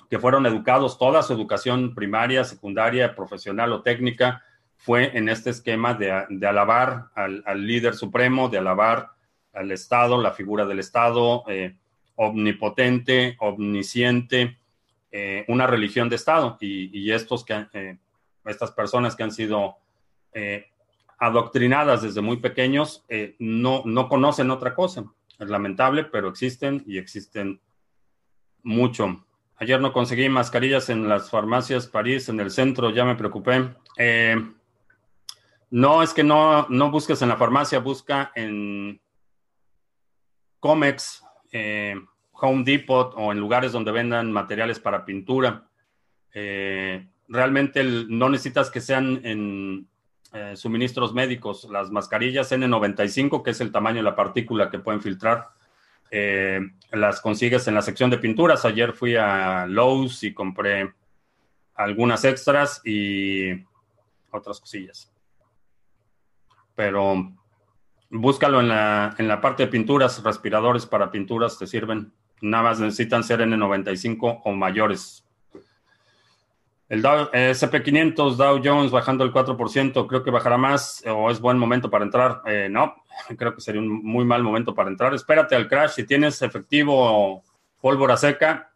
[0.09, 4.43] que fueron educados, toda su educación primaria, secundaria, profesional o técnica
[4.77, 6.11] fue en este esquema de,
[6.45, 9.11] alabar al, líder supremo, de alabar
[9.53, 11.75] al Estado, la figura del Estado, eh,
[12.15, 14.57] omnipotente, omnisciente,
[15.11, 16.57] eh, una religión de Estado.
[16.59, 17.97] Y, estos que, eh,
[18.45, 19.77] estas personas que han sido
[21.19, 23.05] adoctrinadas desde muy pequeños
[23.37, 25.05] no, no conocen otra cosa
[25.43, 27.59] Es lamentable, pero existen y existen
[28.63, 29.25] mucho.
[29.57, 33.75] Ayer no conseguí mascarillas en las farmacias París, en el centro, ya me preocupé.
[33.97, 34.35] Eh,
[35.69, 39.01] no, es que no, no busques en la farmacia, busca en
[40.59, 41.95] Comex, eh,
[42.31, 45.67] Home Depot o en lugares donde vendan materiales para pintura.
[46.33, 49.87] Eh, realmente no necesitas que sean en
[50.33, 51.65] eh, suministros médicos.
[51.69, 55.49] Las mascarillas N95, que es el tamaño de la partícula que pueden filtrar,
[56.09, 56.59] eh,
[56.91, 58.65] las consigues en la sección de pinturas.
[58.65, 60.91] Ayer fui a Lowe's y compré
[61.75, 63.51] algunas extras y
[64.31, 65.11] otras cosillas.
[66.75, 67.31] Pero
[68.09, 72.11] búscalo en la, en la parte de pinturas, respiradores para pinturas te sirven.
[72.41, 75.22] Nada más necesitan ser N95 o mayores.
[76.93, 81.89] El SP500 Dow Jones bajando el 4%, creo que bajará más o es buen momento
[81.89, 82.43] para entrar.
[82.45, 82.93] Eh, no,
[83.35, 85.11] creo que sería un muy mal momento para entrar.
[85.15, 85.93] Espérate al crash.
[85.93, 87.41] Si tienes efectivo
[87.81, 88.71] pólvora seca,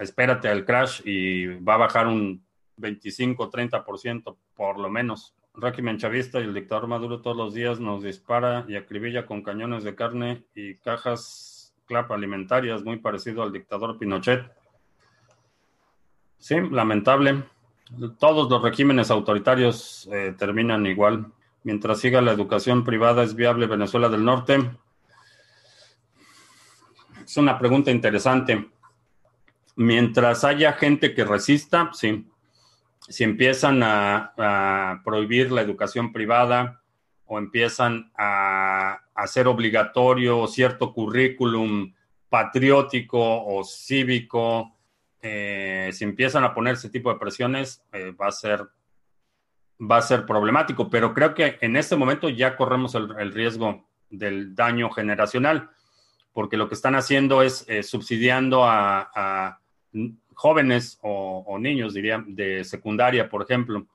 [0.00, 2.44] espérate al crash y va a bajar un
[2.76, 5.36] 25-30% por lo menos.
[5.54, 9.84] Régimen chavista y el dictador Maduro todos los días nos dispara y acribilla con cañones
[9.84, 14.57] de carne y cajas clap alimentarias, muy parecido al dictador Pinochet.
[16.38, 17.44] Sí, lamentable.
[18.18, 21.32] Todos los regímenes autoritarios eh, terminan igual.
[21.64, 24.70] Mientras siga la educación privada, ¿es viable Venezuela del Norte?
[27.24, 28.70] Es una pregunta interesante.
[29.76, 32.26] Mientras haya gente que resista, sí.
[33.00, 36.82] Si empiezan a, a prohibir la educación privada
[37.26, 41.92] o empiezan a hacer obligatorio cierto currículum
[42.28, 44.77] patriótico o cívico,
[45.20, 48.66] eh, si empiezan a poner ese tipo de presiones, eh, va a ser
[49.80, 54.56] va a ser problemático, pero creo que en este momento ya corremos el, riesgo del
[54.56, 55.70] daño generacional,
[56.32, 59.60] porque lo que están haciendo es eh, subsidiando a,
[60.34, 63.86] jóvenes o, niños, diría, de secundaria, por ejemplo,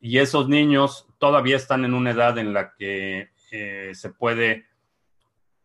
[0.00, 3.30] y esos niños todavía están en una edad en la que
[3.92, 4.69] se puede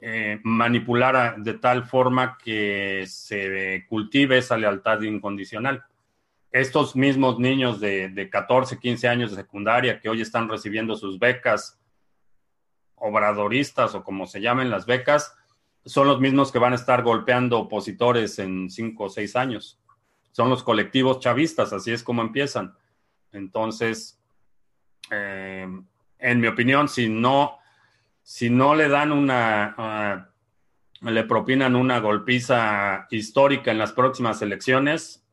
[0.08, 5.84] eh, manipular de tal forma que se cultive esa lealtad incondicional.
[6.52, 11.18] Estos mismos niños de, de 14, 15 años de secundaria que hoy están recibiendo sus
[11.18, 11.82] becas
[12.98, 15.36] obradoristas o como se llamen las becas,
[15.86, 19.82] son los mismos que van a estar golpeando opositores en 5 o 6 años.
[20.34, 22.76] Son los colectivos chavistas, así es como empiezan.
[23.32, 24.22] Entonces,
[25.10, 25.68] eh,
[26.20, 27.58] en mi opinión, si no
[28.26, 30.30] si no le dan una, ah,
[31.02, 35.24] le propinan una golpiza histórica en las próximas elecciones,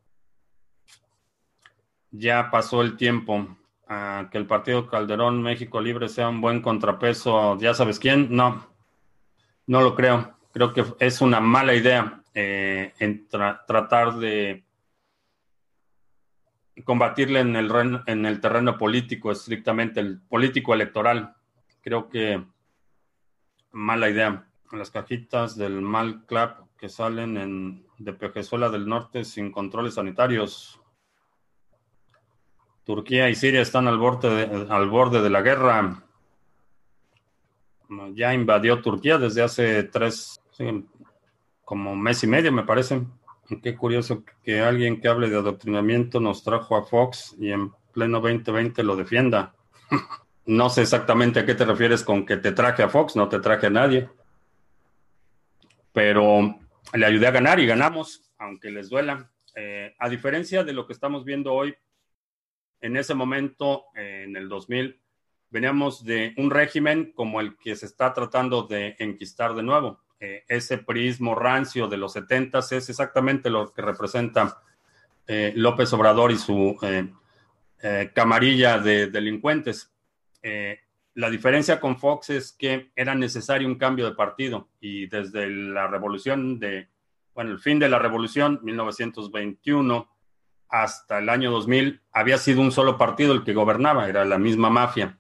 [2.10, 3.56] ya pasó el tiempo.
[3.88, 8.66] a que el partido Calderón México Libre sea un buen contrapeso, ya sabes quién, no,
[9.66, 10.38] no lo creo.
[10.52, 12.92] Creo que es una mala idea eh,
[13.66, 14.64] tratar de
[16.84, 17.70] combatirle en el,
[18.06, 21.34] en el terreno político, estrictamente el político electoral.
[21.82, 22.51] Creo que
[23.72, 24.46] mala idea.
[24.70, 30.80] Las cajitas del mal clap que salen en, de Pejezuela del Norte sin controles sanitarios.
[32.84, 36.02] Turquía y Siria están al borde de, al borde de la guerra.
[38.14, 40.40] Ya invadió Turquía desde hace tres,
[41.64, 43.06] como mes y medio, me parece.
[43.62, 48.20] Qué curioso que alguien que hable de adoctrinamiento nos trajo a Fox y en pleno
[48.20, 49.54] 2020 lo defienda.
[50.44, 53.38] No sé exactamente a qué te refieres con que te traje a Fox, no te
[53.38, 54.08] traje a nadie.
[55.92, 56.58] Pero
[56.94, 59.30] le ayudé a ganar y ganamos, aunque les duela.
[59.54, 61.74] Eh, a diferencia de lo que estamos viendo hoy,
[62.80, 65.00] en ese momento, eh, en el 2000,
[65.50, 70.00] veníamos de un régimen como el que se está tratando de enquistar de nuevo.
[70.18, 74.60] Eh, ese prismo rancio de los 70 es exactamente lo que representa
[75.54, 76.76] López Obrador y su
[78.12, 79.90] camarilla de delincuentes.
[80.42, 80.80] Eh,
[81.14, 85.86] la diferencia con Fox es que era necesario un cambio de partido y desde la
[85.86, 86.88] revolución de,
[87.34, 90.08] bueno, el fin de la revolución, 1921,
[90.68, 94.70] hasta el año 2000, había sido un solo partido el que gobernaba, era la misma
[94.70, 95.18] mafia.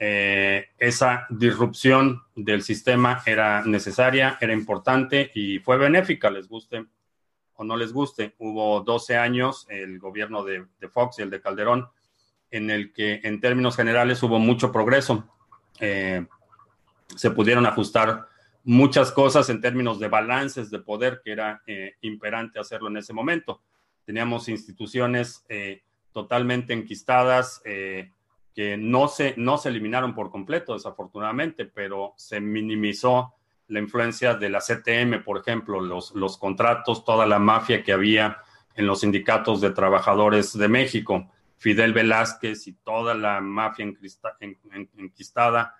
[0.00, 6.86] Eh, esa disrupción del sistema era necesaria, era importante y fue benéfica, les guste
[7.54, 8.34] o no les guste.
[8.38, 11.88] Hubo 12 años el gobierno de, de Fox y el de Calderón
[12.50, 15.28] en el que en términos generales hubo mucho progreso.
[15.78, 16.26] Eh,
[17.16, 18.26] se pudieron ajustar
[18.64, 23.12] muchas cosas en términos de balances de poder que era eh, imperante hacerlo en ese
[23.12, 23.62] momento.
[24.04, 25.82] Teníamos instituciones eh,
[26.12, 33.34] totalmente enquistadas que no se, no se eliminaron por completo, desafortunadamente, pero se minimizó
[33.68, 38.38] la influencia de la CTM, por ejemplo, los, los contratos, toda la mafia que había
[38.74, 41.30] en los sindicatos de trabajadores de México,
[41.60, 45.74] Fidel Velázquez y toda la mafia enquistada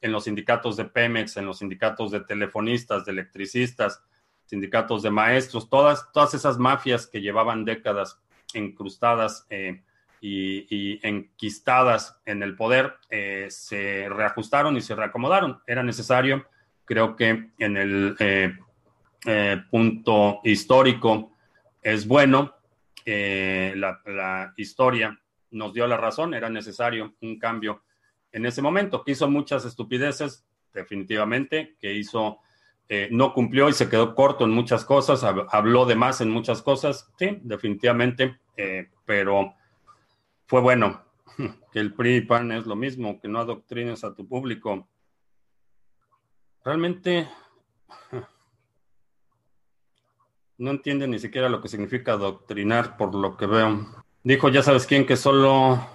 [0.00, 4.02] en los sindicatos de Pemex, en los sindicatos de telefonistas, de electricistas,
[4.46, 8.18] sindicatos de maestros, todas, todas esas mafias que llevaban décadas
[8.54, 9.82] incrustadas eh,
[10.22, 15.60] y, enquistadas en el poder, eh, se reajustaron y se reacomodaron.
[15.66, 16.46] Era necesario,
[16.86, 18.56] creo que en el eh,
[19.70, 21.36] punto histórico
[21.82, 22.54] es bueno,
[23.04, 25.16] la, la historia
[25.50, 27.82] nos dio la razón, era necesario un cambio
[28.32, 30.44] en ese momento, hizo muchas estupideces,
[30.74, 32.40] definitivamente, que hizo
[32.88, 36.62] eh, no cumplió y se quedó corto en muchas cosas, habló de más en muchas
[36.62, 39.54] cosas, sí, definitivamente, eh, pero
[40.46, 41.02] fue bueno
[41.72, 44.88] que el PRI y PAN es lo mismo, que no adoctrines a tu público.
[46.64, 47.28] Realmente
[50.58, 54.04] no entiende ni siquiera lo que significa adoctrinar por lo que veo.
[54.26, 55.88] Dijo, ya sabes quién, que solo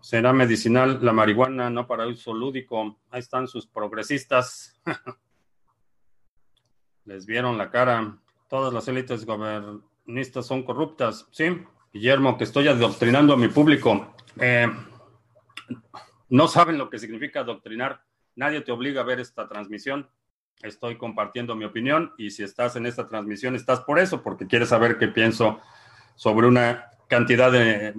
[0.00, 2.98] será medicinal la marihuana, no para uso lúdico.
[3.12, 4.76] Ahí están sus progresistas.
[7.04, 8.18] les vieron la cara.
[8.48, 11.28] Todas las élites gobernistas son corruptas.
[11.30, 11.62] Sí,
[11.92, 14.16] Guillermo, que estoy adoctrinando a mi público.
[14.40, 14.66] Eh,
[16.28, 18.02] no saben lo que significa adoctrinar.
[18.34, 20.10] Nadie te obliga a ver esta transmisión.
[20.60, 24.70] Estoy compartiendo mi opinión y si estás en esta transmisión estás por eso, porque quieres
[24.70, 25.60] saber qué pienso
[26.16, 27.94] sobre una cantidad de,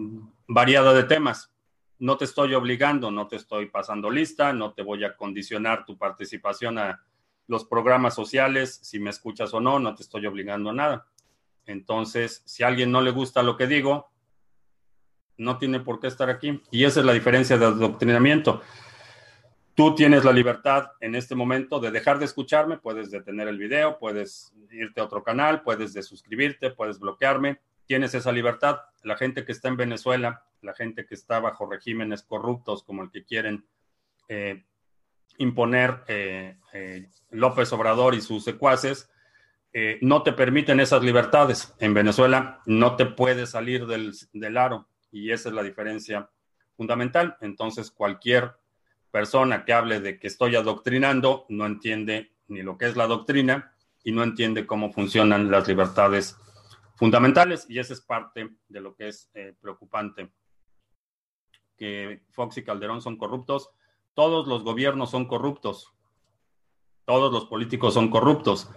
[0.48, 1.52] variada de temas.
[2.00, 5.98] No te estoy obligando, no te estoy pasando lista, no te voy a condicionar tu
[5.98, 7.02] participación a,
[7.48, 11.08] los programas sociales, si me escuchas o no, no te estoy obligando a nada.
[11.66, 14.10] Entonces, si a alguien no le gusta lo que digo,
[15.38, 16.62] no tiene por qué estar aquí.
[16.72, 18.62] Y esa es la diferencia de adoctrinamiento.
[19.76, 23.98] Tú tienes la libertad en este momento de dejar de escucharme, puedes detener el video,
[24.00, 27.62] puedes irte a otro canal, puedes desuscribirte, puedes bloquearme.
[27.88, 28.82] Tienes esa libertad.
[29.04, 33.12] La gente que está en Venezuela, la gente que está bajo regímenes corruptos como el
[33.12, 33.66] que quieren
[34.28, 34.66] eh,
[35.38, 39.10] imponer eh, eh, López Obrador y sus secuaces,
[40.02, 41.76] no te permiten esas libertades.
[41.78, 46.32] En Venezuela no te puedes salir del aro y esa es la diferencia
[46.76, 47.38] fundamental.
[47.42, 48.54] Entonces, cualquier
[49.12, 53.74] persona que hable de que estoy adoctrinando no entiende ni lo que es la doctrina
[54.04, 56.38] y no entiende cómo funcionan las libertades
[56.98, 59.32] fundamentales y esa es parte de lo que es
[59.62, 60.34] preocupante.
[61.78, 63.72] Que Fox y Calderón son corruptos
[64.18, 65.94] todos los gobiernos son corruptos,
[67.06, 68.68] todos los políticos son corruptos,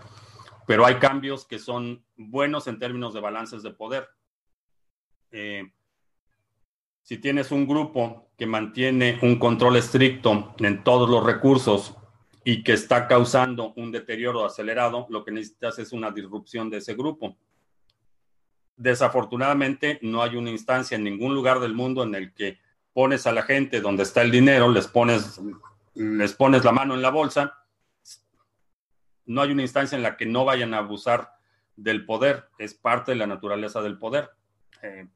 [0.66, 4.06] pero hay cambios que son buenos en términos de balances de poder.
[5.30, 5.72] Eh,
[7.00, 11.96] si tienes un grupo que mantiene un control estricto en todos los recursos
[12.44, 16.92] y que está causando un deterioro acelerado, lo que necesitas es una disrupción de ese
[16.92, 17.38] grupo.
[18.80, 22.58] Desafortunadamente, no hay una instancia en ningún lugar del mundo en el que
[22.94, 25.38] pones a la gente donde está el dinero, les pones,
[25.94, 27.58] les pones la mano en la bolsa,
[29.26, 31.34] no hay una instancia en la que no vayan a abusar
[31.76, 34.30] del poder, es parte de la naturaleza del poder.
[34.82, 35.06] Eh,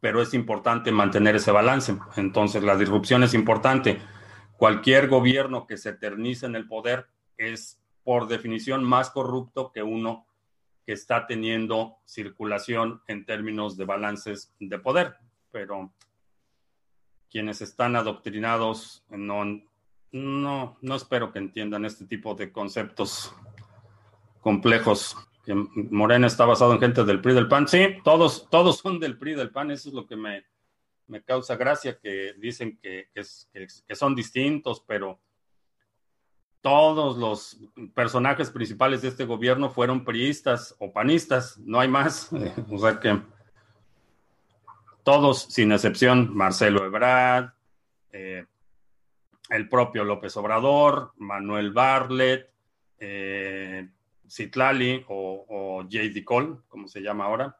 [0.00, 1.96] pero es importante mantener ese balance.
[2.16, 4.00] Entonces, la disrupción es importante.
[4.56, 7.06] Cualquier gobierno que se eternice en el poder
[7.36, 10.26] es, por definición, más corrupto que uno
[10.88, 15.16] que está teniendo circulación en términos de balances de poder.
[15.52, 15.92] Pero
[17.28, 19.60] quienes están adoctrinados no,
[20.12, 23.34] no, espero que entiendan este tipo de conceptos
[24.40, 25.14] complejos.
[25.44, 27.68] Que Morena está basado en gente del PRI del PAN.
[27.68, 29.70] Sí, todos, todos son del PRI del PAN.
[29.70, 30.46] Eso es lo que me,
[31.06, 35.20] me causa gracia, que dicen que, que, son distintos, pero
[36.68, 37.58] todos los
[37.94, 41.56] personajes principales de este gobierno fueron priistas o panistas.
[41.60, 42.28] No hay más.
[42.70, 43.22] o sea que
[45.02, 47.52] todos sin excepción, Marcelo Ebrard,
[48.12, 48.44] eh,
[49.48, 52.50] el propio López Obrador, Manuel Barlet,
[52.98, 53.88] eh,
[54.28, 56.22] Citlali o, J.D.
[56.22, 57.56] Cole, como se llama ahora,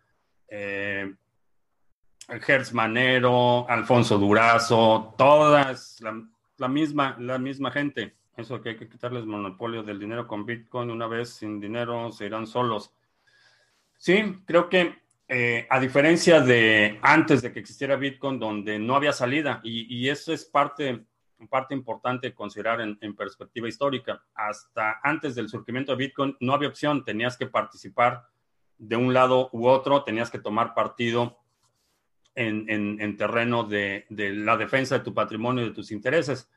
[0.49, 1.15] eh,
[2.75, 5.99] Manero, Alfonso Durazo, todas
[6.59, 8.18] la, misma, la misma gente.
[8.39, 12.27] Eso que hay que quitarles monopolio del dinero con Bitcoin, una vez sin dinero se
[12.27, 12.95] irán solos.
[13.97, 14.95] Sí, creo que
[15.27, 20.33] eh, a diferencia de antes de que existiera Bitcoin, donde no había salida, y, eso
[20.33, 21.05] es parte,
[21.51, 24.23] parte importante de considerar en, perspectiva histórica.
[24.35, 28.29] Hasta antes del surgimiento de Bitcoin no había opción, tenías que participar
[28.79, 31.41] de un lado u otro, tenías que tomar partido
[32.37, 36.49] en, terreno de, de, la defensa de tu patrimonio y de tus intereses.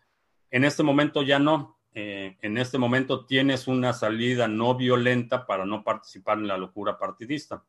[0.51, 1.79] En este momento ya no.
[1.93, 6.97] eh, en este momento tienes una salida no violenta para no participar en la locura
[6.97, 7.63] partidista.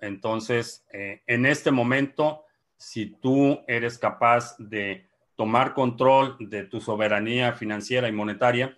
[0.00, 2.44] Entonces, eh, en este momento,
[2.76, 8.76] si tú eres capaz de tomar control de tu soberanía financiera y monetaria,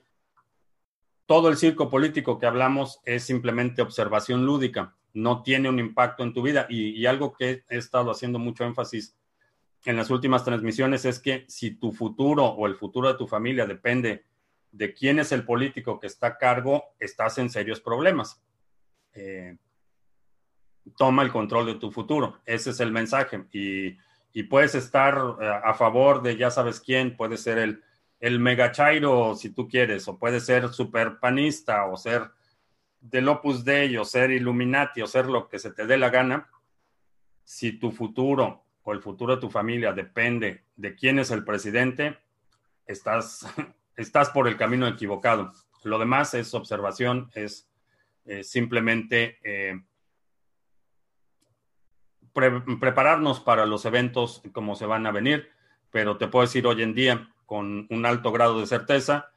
[1.26, 6.34] todo el circo político que hablamos es simplemente observación lúdica, no tiene un impacto en
[6.34, 6.66] tu vida.
[6.68, 9.16] Y, algo que he estado haciendo mucho énfasis
[9.90, 13.66] en las últimas transmisiones es que si tu futuro o el futuro de tu familia
[13.66, 14.24] depende
[14.72, 18.42] de quién es el político que está a cargo, estás en serios problemas.
[19.12, 19.56] Eh,
[20.96, 22.40] toma el control de tu futuro.
[22.44, 23.44] Ese es el mensaje.
[23.52, 23.98] Y,
[24.44, 27.84] puedes estar eh, a favor de ya sabes quién, puede ser el,
[28.18, 32.30] el megachairo si tú quieres, o puede ser super panista, o ser
[33.00, 36.50] del Opus Dei, o ser Illuminati, o ser lo que se te dé la gana.
[37.44, 42.18] Si tu futuro o el futuro de tu familia depende de quién es el presidente,
[42.86, 43.46] estás,
[43.96, 45.52] estás por el camino equivocado.
[45.82, 47.68] Lo demás es observación, es
[48.26, 49.80] eh, simplemente eh,
[52.32, 55.50] prepararnos para los eventos como se van a venir,
[55.90, 59.30] pero te puedo decir hoy en día con un alto grado de certeza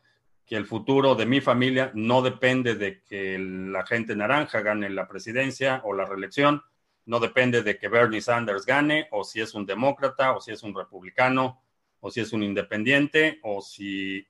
[0.46, 5.08] que el futuro de mi familia no depende de que la gente naranja gane la
[5.08, 6.64] presidencia o la reelección,
[7.08, 10.62] no depende de que Bernie Sanders gane o si es un demócrata o si es
[10.62, 11.64] un republicano
[12.02, 14.28] o si es un independiente o si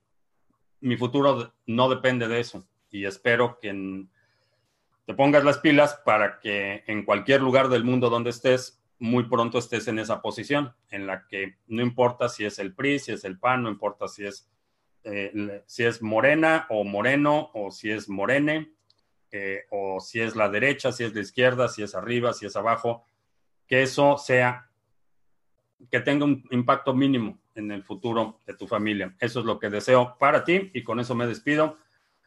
[0.81, 2.67] mi futuro no depende de eso.
[2.91, 4.05] Y espero que
[5.05, 9.57] te pongas las pilas para que en cualquier lugar del mundo donde estés, muy pronto
[9.57, 13.23] estés en esa posición, en la que no importa si es el PRI, si es
[13.23, 14.49] el PAN, no importa si es,
[15.03, 18.76] eh, si es morena o moreno, o si es morene,
[19.31, 22.55] eh, o si es la derecha, si es la izquierda, si es arriba, si es
[22.55, 23.03] abajo,
[23.67, 24.69] que eso sea,
[25.91, 29.15] que tenga un impacto mínimo en el futuro de tu familia.
[29.19, 31.77] Eso es lo que deseo para ti y con eso me despido.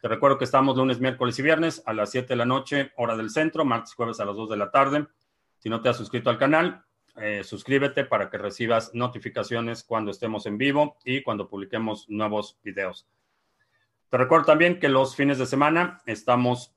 [0.01, 3.15] Te recuerdo que estamos lunes, miércoles y viernes a las 7 de la noche, hora
[3.15, 5.07] del centro, martes y jueves a las 2 de la tarde.
[5.59, 6.83] Si no te has suscrito al canal,
[7.17, 13.07] eh, suscríbete para que recibas notificaciones cuando estemos en vivo y cuando publiquemos nuevos videos.
[14.09, 16.75] Te recuerdo también que los fines de semana estamos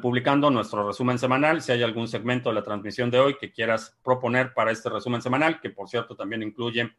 [0.00, 1.60] publicando nuestro resumen semanal.
[1.60, 5.20] Si hay algún segmento de la transmisión de hoy que quieras proponer para este resumen
[5.20, 6.94] semanal, que por cierto también incluye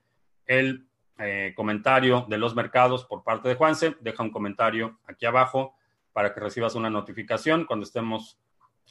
[0.46, 3.96] el eh, comentario de los mercados por parte de Juanse.
[4.02, 5.76] Deja un comentario aquí abajo
[6.14, 8.40] para que recibas una notificación cuando estemos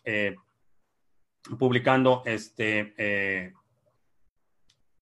[0.04, 0.36] eh,
[1.58, 3.52] publicando este eh,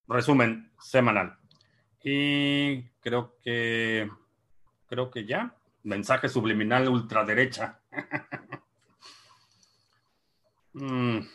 [0.09, 1.39] resumen semanal.
[2.03, 4.11] Y creo que
[4.87, 5.57] creo que ya.
[5.85, 7.81] Mensaje subliminal ultraderecha.
[10.75, 11.27] mm.